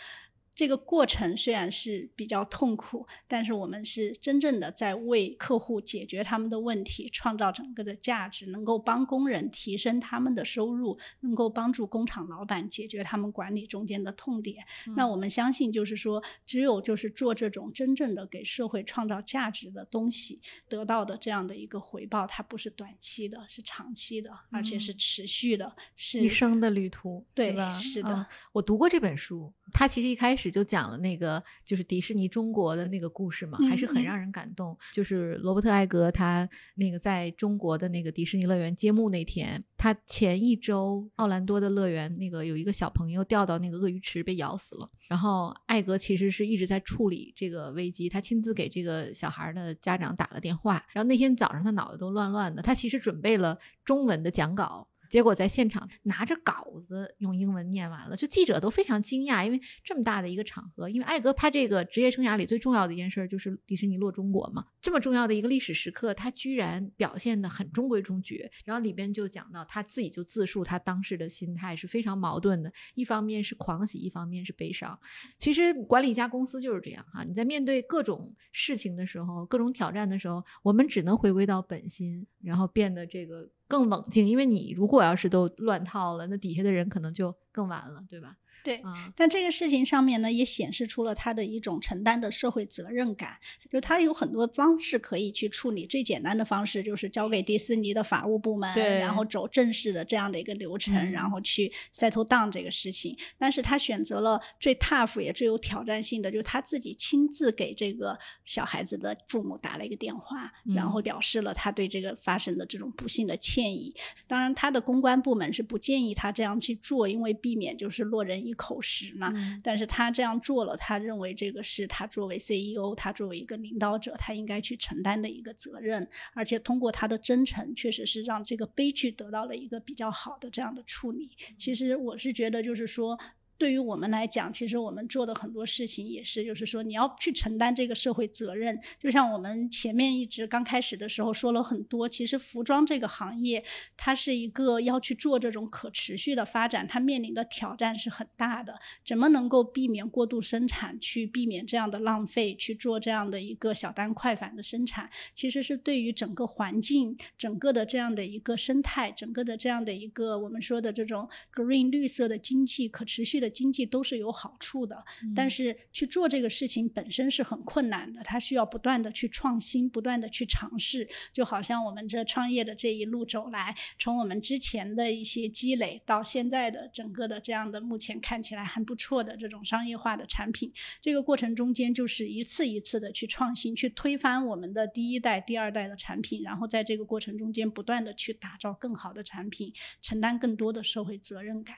[0.59, 14.65] 这个过程虽然是比较痛苦，但是我们是真正的在为客户解决他们的问题，创造整个的价值，能够帮工人提升他们的收入，能够帮助工厂老板解决他们管理中间的痛点。
[14.97, 27.79] 那我们相信，就是说，只有就是做这种真正的给社会创造价值的东西，得到的这样的一个回报，它不是短期的，是长期的，而且是持续的，是一生的旅途，对吧？
[27.79, 34.77] 是的嗯我读过这本书，它其实一开始就讲了那个就是迪士尼中国的那个故事嘛，还是很让人感动。
[34.93, 54.87] 就是罗伯特·艾格他那个在中国的那个迪士尼乐园揭幕那天，他前一周奥兰多的乐园那个有一个小朋友掉到那个鳄鱼池被咬死了，然后艾格其实是一直在处理这个危机，他亲自给这个小孩的家长打了电话，然后那天早上他脑袋都乱乱的，他其实准备了中文的讲稿。
[55.09, 68.49] 结果在现场拿着稿子用英文念完了，就记者都非常惊讶，因为这么大的一个场合，因为艾格他这个职业生涯里最重要的一件事就是迪士尼落中国嘛，这么重要的一个历史时刻，他居然表现得很中规中矩。
[68.65, 74.97] 然后里边就讲到他自己就自述他当时的心态是非常矛盾的，一方面是狂喜，一方面是悲伤。
[75.37, 84.27] 其实管理一家公司就是这样哈，你在面对各种事情的时候，各种挑战的时候，我们只能回归到本心，然后变得这个更冷静。
[84.27, 88.35] 因为你如果要是都乱套了，那底下的人可能就更完了，对吧？
[88.63, 88.77] 对。
[88.77, 93.37] 啊，但这个事情上面呢，也显示出了他的一种承担的社会责任感。
[93.71, 103.17] 就他有很多方式可以去处理，最简单的方式就是交给迪士尼的法务部门，对然后走正式的这样的一个流程，嗯然后去 settle down 这个事情。
[103.37, 113.93] 但是他选择了最 tough 也最有挑战性的，就是他自己亲自给这个小孩子的父母打了一个电话，然嗯后表示了他对这个发生的这种不幸的歉意。
[114.27, 119.31] 当然，他的公关部门是不建议他这样去做，因为避免就是落人一口实嘛。
[119.35, 126.07] 嗯但是他这样做了，他认为这个是他作为 CEO，他作为一个领导者，他应该去承担的一个责任。
[126.33, 131.29] 而且通过他的真诚，确实是让这个悲剧得到了一个比较好的这样的处理。
[131.57, 133.17] 其实我是觉得，就是说。
[133.59, 138.79] 对于我们来讲，其实我们做的很多事情也是，就是说你要去承担这个社会责任。
[138.97, 143.61] 就像我们前面一直刚开始的时候说了很多，其实服装这个行业，
[143.97, 148.79] 它是一个要去做这种可持续的发展，它面临的挑战是很大的。
[149.05, 165.03] 怎么能够避免过度生产，去避免这样的浪费，去做这样的一个小单快返的生产，其实是对于整个环境、整个的这样的一个生态、整个的这样的一个我们说的这种 green 绿色的经济、可持续的经济都是有好处的。
[165.35, 171.07] 但是去做这个事情本身是很困难的，它需要不断的去创新，不断的去尝试。
[171.33, 180.71] 就好像我们这创业的这一路走来，从我们之前的一些积累到现在的整个的这样的目前看起来还不错的这种商业化的产品，
[181.01, 191.75] 这个过程中间就是一次一次的去创新，去推翻我们的第一代、第二代的产品，然后在这个过程中间不断的去打造更好的产品，承担更多的社会责任感。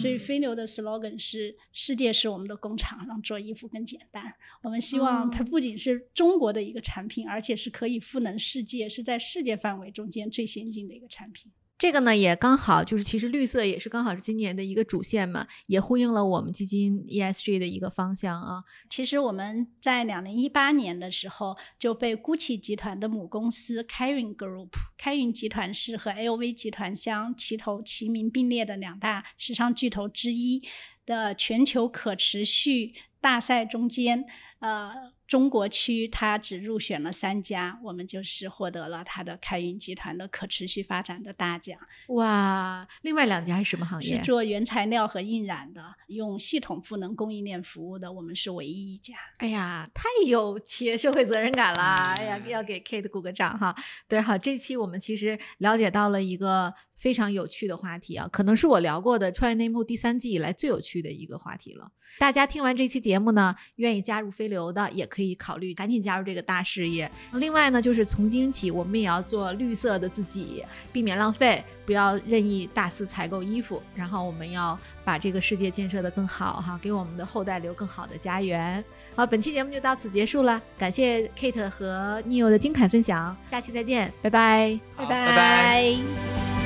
[0.00, 4.34] 所以嗯飞牛的 slogan 是“世界是我们的工厂，让做衣服更简单”。
[4.62, 11.50] 我们希望它哦不仅是中国的一个产品，而且是可以赋能世界，是在世界范围中间最先进的一个产品。
[11.78, 18.64] 这个呢也刚好就是，其实绿色也是刚好是今年的一个主线嘛，也呼应了我们基金 ESG 的一个方向啊。
[18.90, 30.62] 其实我们在两零一八年的时候就被 GUCCI 集团的母公司开云 Group，开云集团是和 LV 集团相齐头齐名并列的两大时尚巨头之一
[31.06, 34.24] 的全球可持续大赛中间，
[34.58, 35.12] 呃。
[35.28, 41.78] 中国区它只入选了三家，我们就是获得了它的开云集团的可持续发展的大奖。
[42.08, 44.22] 哇，另外两家是什么行业是？
[44.24, 49.14] 做原材料和印染的，用系统赋能供应链服务的，我们是唯一一家。
[49.36, 51.82] 哎呀，太有企业社会责任感了！
[52.16, 53.76] 哎呀，嗯要给 Kate 鼓个掌哈。
[54.08, 61.90] 对，好，这期我们其实了解到了一个非常有趣的话题啊，可能是我聊过的创业内幕第三季以来最有趣的一个话题了。
[62.18, 67.10] 大家听完这期节目呢，愿意加入飞流的，也可以考虑赶紧加入这个大事业。
[67.34, 73.80] 另外呢，就是从今起，我们也要做绿色的自己，避免浪费，不要任意大肆采购衣服。
[73.94, 78.82] 然后我们要把这个世界建设得更好哈，给我们的后代留更好的家园。
[79.14, 86.57] 好，本期节目就到此结束了，感谢 Kate 和 Neil 的精彩分享，下期再见，拜拜，拜拜拜拜